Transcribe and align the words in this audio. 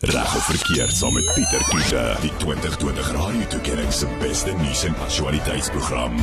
Reg 0.00 0.36
of 0.36 0.44
verkeerd 0.44 0.94
saam 0.94 1.12
met 1.12 1.30
Pieter 1.34 1.64
Kiefer, 1.68 2.20
die 2.20 2.30
2020 2.36 3.08
Radio 3.12 3.46
Tuigering 3.50 3.92
se 3.92 4.06
beste 4.20 4.52
nuus 4.60 4.84
en 4.84 4.94
aktualiteitsprogram. 4.94 6.14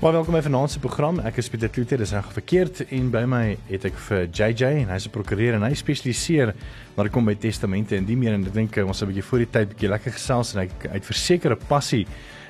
Maar 0.00 0.12
welkom 0.12 0.36
by 0.38 0.42
vanaand 0.46 0.70
se 0.70 0.78
program. 0.78 1.18
Ek 1.26 1.40
is 1.42 1.50
Pieter 1.50 1.72
Kloete, 1.74 1.98
dis 1.98 2.12
reg 2.14 2.28
of 2.30 2.38
verkeerd 2.38 2.84
en 2.86 3.10
by 3.10 3.24
my 3.26 3.42
het 3.66 3.88
ek 3.90 3.98
vir 4.06 4.28
JJ 4.30 4.84
en 4.84 4.94
hy's 4.94 5.08
'n 5.10 5.14
prokureur 5.16 5.58
en 5.58 5.66
hy 5.66 5.74
spesialiseer 5.74 6.54
maar 6.94 7.10
kom 7.10 7.24
by 7.24 7.34
testamente 7.34 7.96
en 7.96 8.06
die 8.06 8.16
meer 8.16 8.38
en 8.38 8.46
ek 8.46 8.54
dink 8.54 8.76
ons 8.86 9.02
'n 9.02 9.10
bietjie 9.10 9.26
voor 9.26 9.38
die 9.38 9.50
tyd 9.50 9.68
bietjie 9.74 9.90
lekker 9.90 10.12
gesels 10.12 10.54
en 10.54 10.60
hy 10.60 10.68
uit 10.92 11.04
versekerde 11.04 11.58
passie 11.66 12.06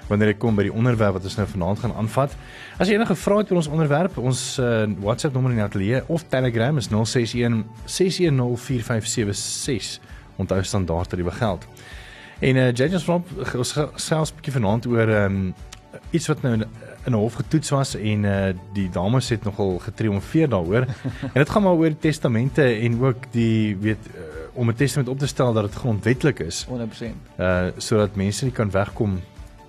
wanneer 0.08 0.26
dit 0.32 0.40
kom 0.42 0.54
by 0.56 0.62
die 0.68 0.72
onderwerp 0.72 1.12
wat 1.18 1.24
ons 1.24 1.36
nou 1.36 1.48
vanaand 1.48 1.78
gaan 1.82 1.94
aanvat. 1.98 2.36
As 2.78 2.88
jy 2.88 2.94
enige 2.98 3.16
vrae 3.18 3.38
het 3.42 3.50
oor 3.50 3.56
ons 3.62 3.72
onderwerp, 3.72 4.18
ons 4.18 4.58
uh, 4.58 4.64
WhatsApp 5.02 5.34
nommer 5.34 5.50
in 5.54 5.60
die 5.60 5.66
ateljee 5.66 6.00
of 6.12 6.20
Telegram 6.32 6.76
is 6.76 6.88
061 6.92 7.64
6104576. 7.98 10.00
Onthou 10.36 10.64
standaard 10.64 11.08
tariewe 11.08 11.30
geld. 11.30 11.66
En 12.38 12.56
uh, 12.56 12.72
Judges 12.72 13.06
Rob 13.08 13.24
ons 13.56 13.78
selfs 13.94 14.30
'n 14.30 14.34
bietjie 14.36 14.60
vanaand 14.60 14.86
oor 14.86 15.08
um, 15.08 15.54
iets 16.10 16.26
wat 16.28 16.42
nou 16.42 16.66
in 17.06 17.12
'n 17.12 17.14
hof 17.14 17.34
getoets 17.34 17.70
was 17.70 17.94
en 17.94 18.24
uh, 18.24 18.46
die 18.72 18.90
dames 18.90 19.28
het 19.28 19.44
nogal 19.44 19.78
getriomfeer 19.78 20.48
daaroor. 20.48 20.86
en 21.32 21.38
dit 21.40 21.50
gaan 21.50 21.62
maar 21.62 21.72
oor 21.72 21.98
testamente 21.98 22.62
en 22.62 23.02
ook 23.02 23.24
die 23.30 23.76
weet 23.76 24.06
uh, 24.06 24.20
om 24.52 24.68
'n 24.68 24.74
testament 24.74 25.08
op 25.08 25.18
te 25.18 25.26
stel 25.26 25.52
dat 25.52 25.62
dit 25.62 25.74
grondwetlik 25.74 26.38
is. 26.38 26.66
100%. 26.66 26.68
Uh 27.38 27.66
sodat 27.76 28.16
mense 28.16 28.44
nie 28.44 28.52
kan 28.52 28.70
wegkom 28.70 29.20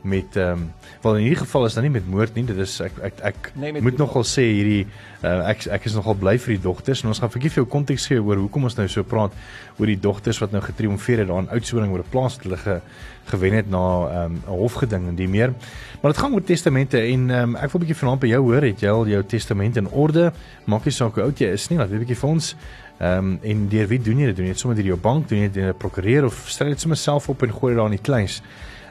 met 0.07 0.37
ehm 0.39 0.63
um, 0.63 0.65
wel 1.03 1.17
in 1.19 1.25
hierdie 1.27 1.39
geval 1.43 1.65
is 1.67 1.75
dit 1.77 1.83
nie 1.85 1.91
met 1.93 2.07
moord 2.09 2.35
nie 2.35 2.43
dit 2.47 2.57
is 2.63 2.79
ek 2.83 2.95
ek 3.09 3.19
ek 3.29 3.49
nee, 3.59 3.81
moet 3.83 3.99
nogal 3.99 4.23
sê 4.27 4.45
hierdie 4.47 4.85
uh, 5.23 5.49
ek 5.51 5.67
ek 5.77 5.87
is 5.89 5.97
nogal 5.97 6.17
bly 6.19 6.37
vir 6.41 6.55
die 6.55 6.63
dogters 6.63 7.03
en 7.03 7.11
ons 7.11 7.21
gaan 7.21 7.31
vir 7.33 7.49
jou 7.59 7.65
konteks 7.75 8.07
gee 8.11 8.23
oor 8.23 8.41
hoekom 8.41 8.69
ons 8.69 8.77
nou 8.79 8.87
so 8.91 9.03
praat 9.03 9.35
oor 9.77 9.91
die 9.91 9.99
dogters 10.07 10.39
wat 10.43 10.55
nou 10.55 10.63
getriomfeer 10.63 11.23
het 11.23 11.29
daar 11.29 11.43
in 11.45 11.51
Oudtshoorn 11.53 11.91
oor 11.91 12.03
'n 12.05 12.11
plaas 12.11 12.37
wat 12.37 12.47
hulle 12.47 12.57
ge, 12.63 12.79
gewen 13.27 13.53
het 13.53 13.69
na 13.69 13.83
ehm, 14.07 14.33
'n 14.33 14.41
um, 14.47 14.57
hofgeding 14.63 15.07
en 15.07 15.15
die 15.15 15.27
meer 15.27 15.53
maar 16.01 16.11
dit 16.13 16.21
gaan 16.21 16.33
oor 16.33 16.43
testamente 16.43 16.97
en 16.97 17.29
um, 17.29 17.55
ek 17.55 17.71
wil 17.71 17.81
'n 17.81 17.85
bietjie 17.85 18.01
vanaand 18.01 18.21
by 18.21 18.27
jou 18.27 18.41
hoor 18.41 18.63
het 18.63 18.81
jy 18.81 18.89
al 18.89 19.07
jou 19.07 19.23
testament 19.23 19.77
in 19.77 19.87
orde 19.91 20.33
maak 20.65 20.85
nie 20.85 20.91
saak 20.91 21.15
hoe 21.15 21.23
oud 21.23 21.39
jy 21.39 21.51
is 21.53 21.69
nie 21.69 21.77
laat 21.77 21.89
weet 21.89 22.01
'n 22.01 22.05
bietjie 22.05 22.21
vir 22.23 22.29
ons 22.29 22.55
Ehm 22.97 23.17
um, 23.17 23.39
en 23.41 23.67
deur 23.69 23.87
wie 23.87 23.99
doen 24.01 24.17
jy 24.17 24.25
dit? 24.25 24.35
Doen 24.35 24.47
jy 24.47 24.51
dit 24.55 24.59
sommer 24.59 24.77
deur 24.77 24.87
jou 24.89 24.97
bank, 24.97 25.27
doen 25.29 25.37
jy 25.37 25.49
dit 25.51 25.59
deur 25.61 25.69
'n 25.69 25.77
prokureur 25.77 26.25
of 26.25 26.45
stel 26.49 26.67
dit 26.67 26.79
sommer 26.81 26.97
self 26.97 27.29
op 27.29 27.43
en 27.43 27.53
gooi 27.53 27.73
dit 27.73 27.77
daar 27.77 27.91
in 27.91 27.97
die 27.97 28.01
kleins? 28.09 28.41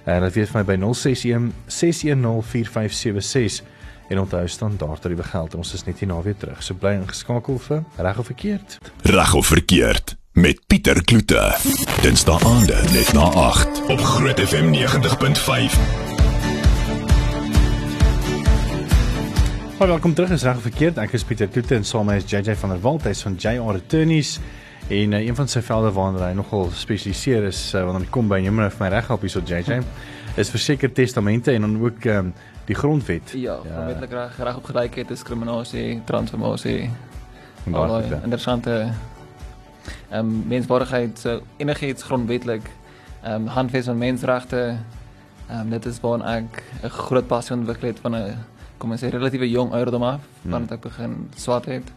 En 0.07 0.23
dit 0.23 0.37
weet 0.39 0.51
vir 0.53 0.61
my 0.61 0.65
by 0.69 0.77
061 0.95 1.49
6104576 1.67 3.65
en 4.09 4.21
onthou 4.23 4.47
standaard 4.49 5.03
dat 5.03 5.11
jy 5.11 5.17
begeld 5.19 5.57
ons 5.59 5.73
is 5.75 5.83
net 5.83 5.99
hier 5.99 6.07
na 6.07 6.21
weer 6.23 6.37
terug. 6.39 6.61
So 6.63 6.79
bly 6.79 6.93
ingeskakel 7.01 7.59
vir 7.65 7.83
reg 7.99 8.21
of 8.23 8.29
verkeerd. 8.31 8.79
Reg 9.03 9.35
of 9.35 9.47
verkeerd 9.51 10.15
met 10.39 10.61
Pieter 10.71 11.03
Kloete. 11.03 11.43
Dinsdae 12.05 12.39
aande 12.47 12.79
net 12.95 13.11
na 13.19 13.27
8 13.49 13.83
op 13.91 13.99
Groot 14.13 14.41
FM 14.45 14.71
90.5. 14.77 15.75
Hallo, 19.81 19.91
welkom 19.91 20.15
terug. 20.15 20.31
Is 20.31 20.47
reg 20.47 20.63
verkeerd? 20.69 21.03
Ek 21.03 21.19
is 21.19 21.27
Pieter 21.27 21.51
Kloete 21.51 21.75
en 21.81 21.85
saam 21.85 22.07
met 22.07 22.15
my 22.15 22.23
is 22.23 22.31
JJ 22.31 22.55
van 22.63 22.77
der 22.77 22.81
Walt, 22.87 23.11
hy's 23.11 23.27
van 23.27 23.35
JR 23.35 23.75
Attorneys. 23.75 24.39
En 24.89 25.13
uh, 25.13 25.27
een 25.27 25.35
van 25.35 25.49
sy 25.49 25.61
velde 25.67 25.91
waarna 25.93 26.29
hy 26.29 26.35
nogal 26.39 26.69
spesialiseer 26.71 27.49
is 27.49 27.75
uh, 27.75 27.83
wanneer 27.85 28.05
dit 28.05 28.11
kom 28.15 28.29
by 28.31 28.39
hom 28.47 28.61
vir 28.63 28.77
my 28.79 28.89
reg 28.93 29.09
help 29.11 29.25
hierso 29.27 29.43
JJ 29.43 29.81
is 30.37 30.51
verseker 30.53 30.93
testamente 30.93 31.53
en 31.53 31.61
dan 31.61 31.77
ook 31.81 32.05
um, 32.05 32.33
die 32.69 32.75
grondwet. 32.75 33.33
Ja, 33.35 33.57
ja. 33.65 33.73
grondwetlik 33.73 34.11
reg 34.11 34.39
reg 34.39 34.57
op 34.57 34.65
gelykheid, 34.65 35.09
diskriminasie, 35.09 36.03
transformasie. 36.05 36.91
Interessante 37.67 38.75
ehm 40.11 40.19
um, 40.19 40.45
menswaardigheid, 40.49 41.19
so 41.19 41.41
enigiets 41.57 42.03
grondwetlik 42.03 42.69
ehm 43.23 43.33
um, 43.35 43.47
handves 43.47 43.89
van 43.91 43.99
menseregte. 43.99 44.77
Ehm 45.49 45.61
um, 45.61 45.71
dit 45.71 45.87
is 45.87 46.01
waar 46.01 46.23
ek 46.37 46.63
'n 46.83 46.89
groot 46.89 47.27
passie 47.27 47.57
ontwikkel 47.57 47.89
het 47.89 47.99
van 48.01 48.15
'n 48.17 48.37
kom 48.79 48.91
ons 48.91 49.03
sê 49.03 49.09
relatiewe 49.09 49.51
jong 49.51 49.73
ouderdom 49.73 50.03
af, 50.03 50.21
hmm. 50.43 50.51
wanneer 50.51 50.73
ek 50.73 50.81
begin 50.81 51.29
swat 51.37 51.65
het. 51.65 51.93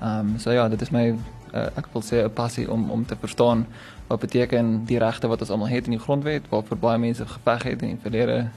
Ehm 0.00 0.18
um, 0.18 0.38
so 0.38 0.50
ja, 0.50 0.68
dit 0.68 0.80
is 0.80 0.90
my 0.90 1.14
uh, 1.54 1.68
ek 1.76 1.86
wil 1.92 2.02
sê 2.02 2.24
'n 2.24 2.32
passie 2.32 2.70
om 2.70 2.90
om 2.90 3.06
te 3.06 3.16
verstaan 3.20 3.66
wat 4.08 4.20
beteken 4.20 4.84
die 4.84 4.98
regte 4.98 5.28
wat 5.28 5.40
ons 5.40 5.50
almal 5.50 5.68
het 5.68 5.84
in 5.84 5.96
die 5.96 6.04
grondwet 6.06 6.48
waarvoor 6.48 6.76
baie 6.76 6.98
mense 6.98 7.26
geveg 7.26 7.62
het 7.62 7.82
in 7.82 7.88
die 7.88 8.02
verlede 8.02 8.48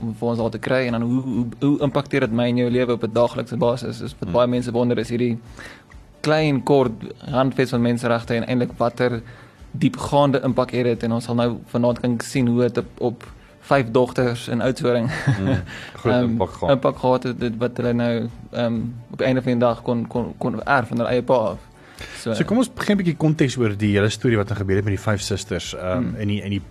om 0.00 0.14
vir 0.14 0.28
ons 0.28 0.38
al 0.38 0.50
te 0.50 0.58
kry 0.58 0.86
en 0.86 0.92
dan 0.92 1.02
hoe 1.02 1.22
hoe 1.22 1.46
hoe 1.60 1.80
impakteer 1.80 2.20
dit 2.20 2.32
my 2.32 2.48
in 2.48 2.56
jou 2.56 2.70
lewe 2.70 2.92
op 2.92 3.02
'n 3.02 3.12
daaglikse 3.12 3.56
basis 3.56 4.00
is 4.00 4.14
wat 4.18 4.28
hmm. 4.28 4.32
baie 4.32 4.46
mense 4.46 4.72
wonder 4.72 4.98
is 4.98 5.08
hierdie 5.08 5.38
klein 6.20 6.62
kort 6.62 6.92
handves 7.30 7.70
van 7.70 7.80
menseregte 7.80 8.34
en 8.34 8.46
eintlik 8.46 8.72
watter 8.76 9.22
diepgaande 9.70 10.40
impak 10.40 10.70
het 10.70 10.84
dit 10.84 11.02
en 11.02 11.12
ons 11.12 11.24
sal 11.24 11.34
nou 11.34 11.58
vanaand 11.66 12.00
kan 12.00 12.20
sien 12.20 12.46
hoe 12.46 12.60
dit 12.62 12.78
op, 12.78 13.00
op 13.00 13.26
vyf 13.66 13.90
dogters 13.90 14.48
in 14.48 14.62
Oudtshoorn. 14.62 15.08
Mm, 15.40 15.62
groot 16.00 16.14
um, 16.14 16.30
impak 16.30 16.50
gehad. 16.50 16.70
Impak 16.70 16.98
gehad 16.98 17.22
het 17.22 17.40
dit 17.40 17.56
wat 17.62 17.80
hulle 17.80 17.92
nou 17.92 18.12
ehm 18.50 18.64
um, 18.64 18.94
op 19.10 19.20
'n 19.20 19.24
einde 19.24 19.42
van 19.42 19.52
die 19.52 19.60
dag 19.60 19.82
kon 19.82 20.06
kon 20.06 20.34
kon 20.38 20.62
erf 20.62 20.88
van 20.88 20.96
hulle 20.96 21.10
eie 21.10 21.22
pa 21.22 21.34
af. 21.34 21.58
So, 22.20 22.34
so 22.34 22.44
kom 22.44 22.58
ons 22.58 22.68
begin 22.68 22.96
'n 22.96 23.02
bietjie 23.02 23.16
konteks 23.16 23.56
oor 23.56 23.76
die 23.76 23.92
hele 23.96 24.10
storie 24.10 24.36
wat 24.36 24.48
nou 24.48 24.58
gebeur 24.58 24.76
het 24.76 24.84
met 24.84 24.96
die 24.96 25.04
vyf 25.04 25.20
susters 25.20 25.74
um, 25.74 25.80
hmm. 25.80 26.16
in 26.20 26.28
die 26.28 26.42
in 26.42 26.50
die 26.50 26.62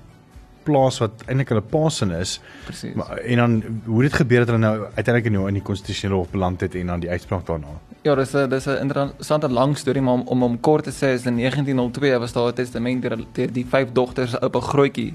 plaas 0.66 0.98
wat 1.02 1.26
eintlik 1.30 1.52
hulle 1.54 1.62
paasin 1.62 2.12
is. 2.12 2.40
Presies. 2.66 2.96
En 3.26 3.42
dan 3.42 3.82
hoe 3.86 4.02
dit 4.06 4.14
gebeur 4.14 4.44
het 4.44 4.52
hulle 4.52 4.62
nou 4.64 4.76
uiteindelik 4.96 5.32
nou 5.32 5.48
in 5.48 5.60
die 5.60 5.66
konstitusionele 5.66 6.18
hof 6.20 6.32
beland 6.34 6.66
het 6.66 6.76
en 6.80 6.94
dan 6.94 7.04
die 7.04 7.10
uitspraak 7.10 7.46
daarna. 7.46 7.76
Ja, 8.02 8.16
dis 8.16 8.34
'n 8.34 8.50
dis 8.50 8.68
'n 8.68 8.82
interessante 8.82 9.50
lang 9.50 9.78
storie 9.78 10.02
maar 10.02 10.14
om 10.14 10.28
om, 10.28 10.44
om 10.44 10.60
kort 10.60 10.84
te 10.84 10.92
sê 10.92 11.14
is 11.14 11.26
in 11.26 11.38
1902 11.38 12.20
was 12.20 12.34
daar 12.34 12.50
'n 12.50 12.54
testament 12.54 13.02
deur 13.02 13.18
die, 13.34 13.52
die 13.52 13.66
vyf 13.66 13.92
dogters 13.92 14.32
se 14.32 14.40
oupa 14.42 14.60
grootjie 14.60 15.14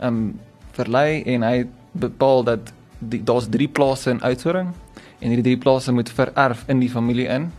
um 0.00 0.38
verlei 0.72 1.22
en 1.22 1.42
hy 1.42 1.66
bepaal 1.92 2.44
dat 2.44 2.72
daar's 3.00 3.48
drie 3.50 3.68
plase 3.68 4.10
in 4.10 4.22
Oudtshoorn 4.22 4.74
en 5.18 5.28
hierdie 5.28 5.42
drie 5.42 5.58
plase 5.58 5.92
moet 5.92 6.10
vererf 6.10 6.64
in 6.66 6.78
die 6.78 6.90
familie 6.90 7.26
in. 7.26 7.52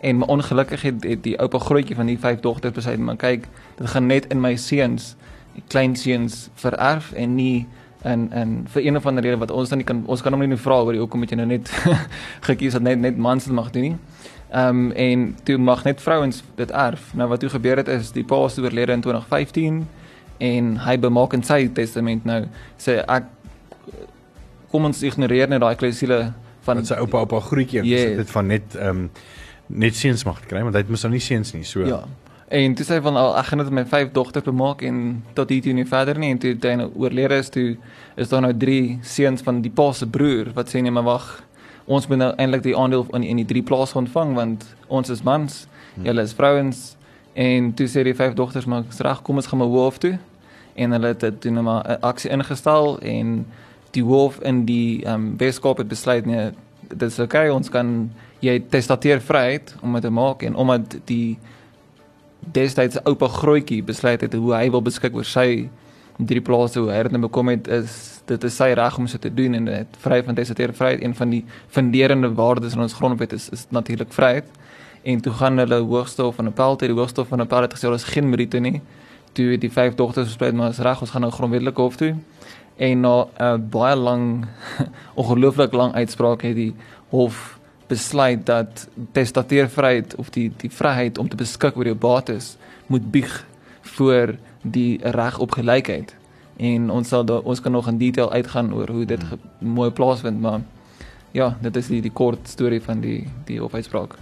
En 0.00 0.22
ongelukkig 0.22 0.82
het, 0.82 1.04
het 1.04 1.22
die 1.22 1.38
oupa 1.40 1.58
grootjie 1.58 1.96
van 1.96 2.06
die 2.06 2.18
vyf 2.18 2.40
dogters 2.40 2.74
besluit 2.74 2.98
maar 2.98 3.16
kyk, 3.16 3.48
dit 3.78 3.88
gaan 3.88 4.06
net 4.06 4.26
in 4.32 4.40
my 4.40 4.56
seuns, 4.56 5.14
klein 5.68 5.96
seuns 5.96 6.48
vererf 6.54 7.12
en 7.12 7.34
nie 7.34 7.66
en 8.06 8.28
en 8.32 8.66
vir 8.70 8.86
een 8.86 8.96
of 8.96 9.06
ander 9.06 9.24
rede 9.24 9.38
wat 9.40 9.50
ons 9.50 9.68
dan 9.68 9.78
nie 9.78 9.86
kan 9.86 10.02
ons 10.06 10.22
kan 10.22 10.32
hom 10.32 10.42
nie 10.48 10.58
vra 10.60 10.80
oor 10.84 10.94
hoekom 11.00 11.24
het 11.24 11.32
jy 11.32 11.38
nou 11.40 11.46
net 11.48 11.70
gekies 12.48 12.76
dat 12.76 12.84
net 12.86 13.00
net 13.00 13.16
mans 13.16 13.46
mag 13.46 13.70
doen 13.74 13.90
nie. 13.90 13.96
Ehm 14.50 14.68
um, 14.68 14.90
en 14.92 15.36
toe 15.44 15.58
mag 15.58 15.84
net 15.84 16.00
vrouens 16.00 16.42
dit 16.56 16.70
erf. 16.70 17.14
Nou 17.14 17.28
wat 17.28 17.40
toe 17.40 17.50
gebeur 17.50 17.76
het 17.82 17.88
is 17.88 18.12
die 18.14 18.24
pa 18.24 18.44
is 18.46 18.58
oorlede 18.58 18.92
in 18.92 19.00
2015 19.00 19.86
en 20.38 20.76
hy 20.84 20.98
bemaak 21.00 21.32
in 21.32 21.42
sy 21.42 21.66
testament 21.72 22.24
nou 22.28 22.44
sê 22.78 23.00
ek 23.00 23.32
kom 24.70 24.84
ons 24.84 25.02
ignoreer 25.02 25.48
net 25.48 25.60
daai 25.64 25.74
klousule 25.80 26.20
van 26.66 26.84
sy 26.84 26.98
oupa 27.00 27.24
oupa 27.24 27.40
grootjie 27.40 27.82
yes. 27.86 28.16
dit 28.20 28.30
van 28.36 28.54
net 28.54 28.78
ehm 28.78 29.06
um, 29.06 29.10
net 29.66 29.96
seuns 29.96 30.24
mag 30.24 30.40
kry 30.46 30.62
want 30.62 30.74
hy 30.74 30.84
het 30.84 30.90
mos 30.90 31.04
nou 31.06 31.12
nie 31.16 31.22
seuns 31.22 31.52
nie 31.54 31.64
so. 31.64 31.84
Ja. 31.86 32.04
En 32.48 32.74
toe 32.78 32.84
sê 32.86 33.00
van 33.02 33.16
al 33.18 33.32
ek 33.40 33.48
gaan 33.48 33.58
dit 33.58 33.70
met 33.70 33.84
my 33.84 33.90
vyf 33.90 34.12
dogters 34.14 34.46
bemaak 34.46 34.82
en 34.86 35.24
tot 35.34 35.50
hier 35.50 35.62
toe 35.62 35.72
nie 35.74 35.86
verder 35.86 36.18
nie. 36.18 36.30
En 36.30 36.38
toe 36.38 36.54
hy 36.62 36.74
nou 36.78 36.90
oorlede 36.94 37.40
is 37.42 37.50
toe 37.50 37.66
is 38.16 38.30
daar 38.30 38.44
nou 38.46 38.52
drie 38.54 38.98
seuns 39.02 39.42
van 39.42 39.60
die 39.64 39.72
pa 39.74 39.90
se 39.92 40.06
broer 40.06 40.52
wat 40.54 40.70
sê 40.70 40.82
nee 40.82 40.94
maar 40.94 41.08
wag 41.08 41.26
ons 41.86 42.06
moet 42.10 42.18
nou 42.18 42.32
eintlik 42.34 42.62
die 42.62 42.76
aandeel 42.76 43.06
in 43.14 43.22
in 43.22 43.42
die 43.42 43.46
drie 43.46 43.62
plase 43.62 43.98
ontvang 43.98 44.34
want 44.34 44.64
ons 44.86 45.10
is 45.10 45.22
mans 45.22 45.66
hmm. 45.94 46.06
julle 46.06 46.22
is 46.22 46.34
vrouens. 46.34 46.94
En 47.34 47.74
toe 47.74 47.86
sê 47.90 48.06
die 48.06 48.14
vyf 48.14 48.34
dogters 48.38 48.66
maar 48.66 48.86
reg 48.98 49.22
kom 49.22 49.42
ons 49.42 49.46
gaan 49.50 49.58
maar 49.58 49.74
hoof 49.74 49.98
toe. 49.98 50.16
En 50.74 50.92
hulle 50.92 51.14
het 51.14 51.20
dit 51.20 51.50
nou 51.50 51.64
maar 51.66 51.82
'n 51.82 52.00
aksie 52.00 52.30
ingestel 52.30 52.98
en 53.00 53.46
die 53.90 54.04
hoof 54.04 54.38
in 54.40 54.64
die 54.64 55.04
ehm 55.04 55.14
um, 55.14 55.36
Weskaap 55.36 55.78
het 55.82 55.88
besluit 55.88 56.26
nee 56.26 56.50
dit 56.88 57.10
is 57.10 57.18
okay 57.18 57.48
ons 57.48 57.68
kan 57.70 58.10
jy 58.40 58.58
testateer 58.70 59.20
vryheid 59.20 59.74
om 59.82 59.92
dit 59.92 60.02
te 60.02 60.10
maak 60.10 60.42
en 60.42 60.56
omdat 60.56 60.98
die 61.04 61.38
destydse 62.52 63.02
oupa 63.04 63.28
grootjie 63.28 63.82
besluit 63.82 64.20
het 64.20 64.34
hoe 64.34 64.54
hy 64.54 64.70
wil 64.70 64.82
beskik 64.82 65.14
oor 65.14 65.24
sy 65.24 65.68
drie 66.16 66.40
plase 66.40 66.80
hoe 66.80 66.92
hy 66.92 67.02
dit 67.06 67.12
nou 67.16 67.22
bekom 67.26 67.50
het 67.52 67.68
is 67.68 67.96
dit 68.26 68.44
is 68.48 68.56
sy 68.58 68.70
reg 68.74 68.96
om 68.98 69.06
so 69.06 69.20
te 69.22 69.30
doen 69.30 69.54
en 69.54 69.68
dit 69.68 69.98
vry 70.02 70.18
van 70.26 70.34
testateer 70.34 70.72
vryheid. 70.74 71.02
Een 71.04 71.14
van 71.14 71.30
die 71.30 71.42
funderende 71.72 72.32
waardes 72.34 72.74
in 72.74 72.82
ons 72.82 72.96
grondwet 72.98 73.32
is 73.36 73.48
is 73.54 73.66
natuurlik 73.70 74.12
vryheid. 74.12 74.48
En 75.06 75.20
toe 75.22 75.32
gaan 75.32 75.58
hulle 75.62 75.78
hoogste 75.84 76.22
hof 76.22 76.40
van 76.40 76.50
appel 76.50 76.76
te 76.76 76.88
die 76.90 76.96
hoogste 76.96 77.20
hof 77.20 77.30
van 77.30 77.44
appel 77.44 77.68
het 77.68 77.74
gesê 77.76 77.86
daar 77.86 78.00
is 78.00 78.08
geen 78.10 78.30
meriete 78.30 78.58
nie. 78.58 78.80
Toe 79.32 79.58
die 79.58 79.70
vyf 79.70 79.94
dogters 79.94 80.32
besluit 80.32 80.54
maar 80.54 80.74
is 80.74 80.82
reg 80.82 81.00
ons 81.00 81.12
gaan 81.14 81.22
nou 81.22 81.32
grondwetlike 81.32 81.80
hof 81.80 81.96
toe. 81.96 82.14
En 82.76 83.00
na 83.00 83.14
'n 83.22 83.28
uh, 83.42 83.54
baie 83.70 83.96
lang 83.96 84.46
ongelooflik 85.20 85.72
lang 85.72 85.94
uitspraak 85.94 86.42
het 86.42 86.56
die 86.56 86.74
hof 87.10 87.55
besluit 87.86 88.46
dat 88.46 88.88
testateervryheid 89.12 90.14
of 90.14 90.30
die 90.30 90.50
die 90.56 90.70
vryheid 90.70 91.18
om 91.18 91.28
te 91.28 91.36
beskik 91.36 91.76
oor 91.76 91.84
jou 91.84 91.96
bates 91.96 92.56
moet 92.86 93.10
bieg 93.10 93.44
voor 93.80 94.34
die 94.62 94.98
reg 95.02 95.38
op 95.38 95.50
gelykheid. 95.50 96.14
En 96.56 96.90
ons 96.90 97.08
sal 97.08 97.24
daar 97.24 97.44
ons 97.44 97.60
kan 97.60 97.72
nog 97.72 97.88
in 97.88 97.98
detail 97.98 98.32
uitgaan 98.32 98.74
oor 98.74 98.90
hoe 98.90 99.04
dit 99.04 99.22
hmm. 99.22 99.38
mooi 99.58 99.90
plaasvind, 99.90 100.40
maar 100.40 100.60
ja, 101.30 101.56
dit 101.60 101.76
is 101.76 101.86
die 101.86 102.00
die 102.02 102.12
kort 102.12 102.48
storie 102.48 102.80
van 102.82 103.00
die 103.00 103.26
die 103.44 103.60
hofuitspraak. 103.60 104.16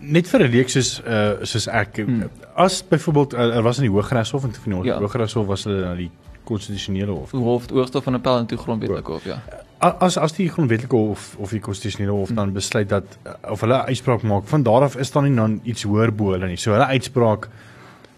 Net 0.00 0.28
vir 0.28 0.46
'n 0.46 0.50
leek 0.50 0.68
soos 0.68 1.00
uh 1.06 1.42
soos 1.42 1.66
ek 1.66 1.96
hmm. 2.04 2.28
as 2.54 2.82
byvoorbeeld 2.88 3.34
uh, 3.34 3.56
er 3.56 3.62
was 3.62 3.78
in 3.78 3.88
die 3.88 3.94
Hooggeregshof 3.94 4.44
en 4.44 4.50
toe 4.50 4.62
van 4.62 4.82
die 4.82 4.90
ja. 4.90 4.98
Hooggeregshof 4.98 5.46
was 5.46 5.64
hulle 5.64 5.80
na 5.80 5.94
die 5.94 6.10
konstitusionele 6.44 7.10
hof. 7.10 7.30
Hof 7.30 7.70
oorstof 7.72 8.04
van 8.04 8.14
appel 8.14 8.38
en 8.38 8.46
toe 8.46 8.58
grondwetlike 8.58 9.12
hof, 9.12 9.24
ja. 9.24 9.42
As 9.82 10.16
as 10.16 10.34
die 10.36 10.48
grondwetlike 10.48 10.96
hof 10.96 11.32
of 11.42 11.50
die 11.50 11.60
konstitusionele 11.60 12.14
hof 12.14 12.28
hmm. 12.30 12.38
dan 12.38 12.52
besluit 12.54 12.88
dat 12.88 13.16
of 13.50 13.60
hulle 13.60 13.74
'n 13.74 13.88
uitspraak 13.90 14.22
maak, 14.22 14.46
van 14.46 14.62
daar 14.62 14.82
af 14.82 14.96
is 14.96 15.10
dan 15.10 15.24
nie 15.24 15.34
dan 15.34 15.60
iets 15.62 15.82
hoër 15.82 16.14
bo 16.14 16.32
hulle 16.32 16.46
nie. 16.46 16.56
So 16.56 16.70
hulle 16.72 16.86
uitspraak 16.86 17.48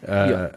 uh 0.09 0.29
ja. 0.31 0.51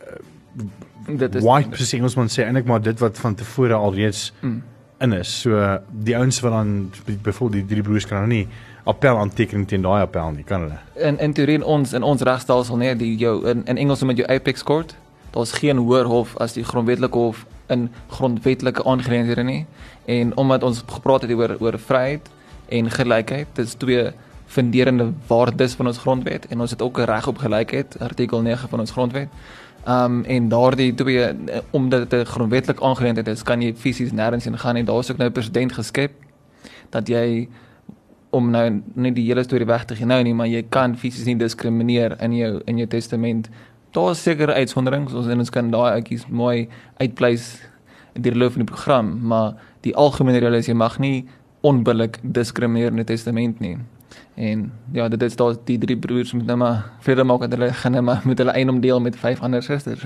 dit 1.08 1.36
is 1.36 1.44
white 1.44 1.70
presies 1.70 2.02
ons 2.02 2.16
moet 2.16 2.32
sê 2.32 2.44
eintlik 2.44 2.66
maar 2.66 2.82
dit 2.82 3.00
wat 3.00 3.18
van 3.18 3.36
tevore 3.36 3.74
alreeds 3.74 4.34
hmm. 4.40 4.64
in 5.00 5.14
is. 5.14 5.42
So 5.42 5.80
die 5.92 6.18
ouens 6.18 6.40
wat 6.40 6.52
dan 6.52 6.92
byvoorbeeld 7.06 7.62
die 7.62 7.66
drie 7.66 7.84
broers 7.84 8.06
kan 8.06 8.28
nie 8.28 8.48
appel 8.88 9.18
aantekening 9.18 9.68
teen 9.68 9.82
daai 9.82 10.02
appel 10.02 10.32
nie, 10.32 10.44
kan 10.44 10.62
hulle. 10.62 10.80
In 10.96 11.20
in 11.20 11.34
teorie 11.34 11.60
in 11.60 11.64
ons 11.64 11.94
in 11.94 12.04
ons 12.04 12.22
regstelsel 12.22 12.78
nee, 12.78 12.96
die 12.96 13.16
jou 13.20 13.36
in 13.50 13.66
in 13.66 13.78
Engels 13.78 14.04
met 14.04 14.18
jou 14.18 14.28
apex 14.32 14.64
court, 14.64 14.96
daar's 15.32 15.52
geen 15.52 15.78
hoër 15.78 16.06
hof 16.06 16.36
as 16.44 16.54
die 16.54 16.64
grondwetlike 16.64 17.18
hof 17.18 17.46
in 17.68 17.90
grondwetlike 18.08 18.84
aangeleenthede 18.84 19.44
nie. 19.44 19.66
En 20.06 20.38
omdat 20.38 20.64
ons 20.64 20.84
gepraat 20.86 21.22
het 21.22 21.32
oor 21.32 21.56
oor 21.60 21.80
vryheid 21.80 22.30
en 22.70 22.92
gelykheid, 22.92 23.48
dit 23.54 23.66
is 23.66 23.74
twee 23.74 24.12
funderende 24.48 25.12
waardes 25.28 25.74
van 25.74 25.88
ons 25.88 25.98
grondwet 25.98 26.48
en 26.48 26.62
ons 26.62 26.72
het 26.72 26.82
ook 26.82 27.00
'n 27.00 27.10
reg 27.12 27.28
op 27.28 27.38
gelykheid, 27.38 28.00
artikel 28.00 28.42
9 28.42 28.70
van 28.70 28.80
ons 28.80 28.92
grondwet. 28.92 29.28
Um 29.88 30.24
en 30.24 30.50
daardie 30.50 30.94
twee 30.94 31.28
omdat 31.70 32.10
dit 32.10 32.20
'n 32.20 32.26
grondwetlik 32.26 32.82
aangeleentheid 32.82 33.28
is, 33.28 33.44
kan 33.44 33.62
jy 33.62 33.74
fisies 33.76 34.12
nêrens 34.12 34.44
heen 34.44 34.58
gaan 34.58 34.76
en 34.76 34.86
daar's 34.86 35.12
ook 35.12 35.18
nou 35.18 35.30
'n 35.30 35.34
president 35.34 35.72
geskep 35.72 36.12
dat 36.90 37.08
jy 37.08 37.48
om 38.30 38.50
nou 38.50 38.82
net 38.94 39.16
die 39.16 39.26
hele 39.26 39.44
storie 39.44 39.66
weg 39.66 39.86
te 39.86 39.96
gee 39.96 40.06
nou 40.06 40.24
nie, 40.24 40.34
maar 40.34 40.48
jy 40.48 40.66
kan 40.70 40.98
fisies 40.98 41.26
nie 41.26 41.38
diskrimineer 41.40 42.18
in 42.22 42.36
jou 42.36 42.62
in 42.66 42.78
jou 42.78 42.88
testament. 42.88 43.50
Daar 43.98 44.12
is 44.12 44.20
seker 44.22 44.52
uitsonderings, 44.54 45.14
ons 45.18 45.26
en 45.26 45.42
ons 45.42 45.50
kan 45.50 45.72
daai 45.74 45.98
uitjies 45.98 46.28
mooi 46.30 46.68
uitpleis 47.02 47.48
in 48.14 48.22
die 48.28 48.34
loop 48.36 48.54
van 48.54 48.62
die 48.62 48.70
program, 48.70 49.08
maar 49.32 49.56
die 49.88 49.96
algemene 49.98 50.38
reël 50.44 50.60
is 50.60 50.70
jy 50.70 50.76
mag 50.78 51.00
nie 51.02 51.24
onbillik 51.66 52.20
diskrimineer 52.22 52.94
in 52.94 53.02
die 53.02 53.08
testament 53.10 53.58
nie. 53.64 53.80
En 54.38 54.68
ja, 54.94 55.08
dit 55.10 55.24
is 55.26 55.36
daar 55.40 55.58
die 55.66 55.80
drie 55.82 55.98
broers 55.98 56.36
met 56.38 56.46
nou 56.46 56.60
maar 56.62 56.84
vrede 57.02 57.26
maak 57.26 57.42
dat 57.48 57.56
hulle 57.58 57.72
gaan 57.74 57.98
nou 57.98 58.04
maar 58.06 58.22
met 58.30 58.38
hulle 58.38 58.54
eiendom 58.54 58.84
deel 58.86 59.02
met 59.02 59.18
vyf 59.18 59.42
ander 59.42 59.66
susters. 59.66 60.06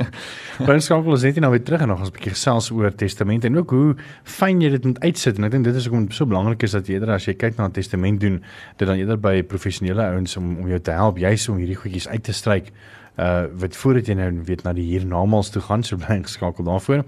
Prins 0.66 0.88
Kankel 0.88 1.18
is 1.18 1.26
net 1.28 1.36
nie 1.36 1.44
nou 1.44 1.52
weer 1.52 1.66
terug 1.68 1.84
en 1.84 1.92
nog 1.92 2.00
ons 2.00 2.08
'n 2.08 2.16
bietjie 2.16 2.32
gesels 2.32 2.70
oor 2.72 2.94
testament 2.96 3.44
en 3.44 3.60
ook 3.60 3.70
hoe 3.76 3.96
fyn 4.24 4.64
jy 4.64 4.70
dit 4.72 4.84
moet 4.88 5.00
uitsit 5.04 5.36
en 5.36 5.44
ek 5.44 5.52
dink 5.52 5.68
dit 5.68 5.76
is 5.76 5.86
hoekom 5.86 6.08
so 6.10 6.24
belangrik 6.24 6.64
is 6.64 6.72
dat 6.80 6.88
eerder 6.88 7.12
as 7.12 7.28
jy 7.28 7.36
kyk 7.36 7.60
na 7.60 7.68
'n 7.68 7.76
testament 7.76 8.20
doen, 8.20 8.40
dit 8.76 8.88
dan 8.88 8.96
eerder 8.96 9.20
by 9.20 9.42
professionele 9.42 10.02
ouens 10.02 10.36
om 10.36 10.56
om 10.64 10.68
jou 10.68 10.80
te 10.80 10.96
help 10.96 11.18
juis 11.18 11.48
om 11.48 11.60
hierdie 11.60 11.76
goedjies 11.76 12.08
uit 12.08 12.24
te 12.24 12.32
stryk 12.32 12.72
uh 13.18 13.46
wat 13.58 13.76
voordat 13.76 14.06
jy 14.06 14.14
nou 14.14 14.30
weet 14.46 14.62
na 14.62 14.72
die 14.72 14.86
hiernamaals 14.86 15.50
toe 15.50 15.62
gaan 15.62 15.82
so 15.82 15.96
bly 15.96 16.20
geskakel 16.22 16.64
daarvoor. 16.64 17.02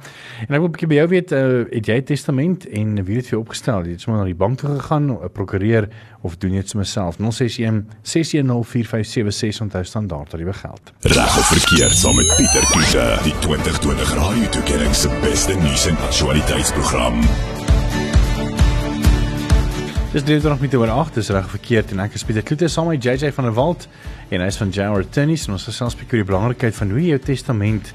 En 0.46 0.54
ek 0.54 0.58
wil 0.58 0.68
'n 0.68 0.74
bietjie 0.74 0.88
by 0.88 0.98
jou 1.00 1.08
weet 1.08 1.32
uh 1.32 1.64
het 1.70 1.86
jy 1.86 1.96
'n 1.96 2.04
testament 2.04 2.66
en 2.68 3.04
wie 3.04 3.16
het 3.16 3.26
vir 3.26 3.38
jou 3.38 3.42
opgestel? 3.42 3.84
Jy 3.84 3.90
het 3.90 4.00
sommer 4.00 4.20
na 4.20 4.26
die 4.26 4.34
bank 4.34 4.58
toe 4.58 4.68
gegaan, 4.78 5.10
'n 5.10 5.30
prokureur 5.32 5.88
of 6.22 6.36
doen 6.36 6.52
jy 6.52 6.62
dit 6.62 6.86
self? 6.86 7.18
061 7.18 7.84
6104576 8.02 9.60
onthou 9.60 9.84
standaard 9.84 10.30
tariewe 10.30 10.52
geld. 10.52 10.92
Reg 11.00 11.38
of 11.38 11.46
verkeerd 11.46 11.92
saam 11.92 12.16
met 12.16 12.34
Pieter 12.36 12.66
Kiefer, 12.72 13.22
die 13.22 13.38
2020 13.38 14.14
Radio 14.14 14.48
Tuigering 14.48 14.94
se 14.94 15.08
beste 15.22 15.54
nuus 15.54 15.86
en 15.86 15.96
aktualiteitsprogram. 15.96 17.59
Dis 20.10 20.24
dit 20.24 20.42
nog 20.42 20.60
met 20.60 20.74
oor 20.74 20.88
8 20.88 21.16
is 21.16 21.28
reg 21.30 21.50
verkeerd 21.50 21.92
en 21.94 22.00
ek 22.02 22.16
is 22.18 22.24
Pieter 22.26 22.42
Kloete 22.42 22.66
saam 22.66 22.88
met 22.90 23.04
JJ 23.04 23.28
van 23.36 23.46
der 23.46 23.52
Walt 23.54 23.84
en 24.34 24.42
hy's 24.42 24.56
van 24.58 24.72
JR 24.74 25.04
Attorneys 25.04 25.44
en 25.46 25.54
ons 25.54 25.66
gesels 25.68 25.94
bietjie 25.94 26.18
oor 26.18 26.24
die 26.24 26.28
belangrikheid 26.32 26.74
van 26.74 26.90
hoe 26.90 26.98
jy 26.98 27.12
jou 27.12 27.18
testament 27.28 27.92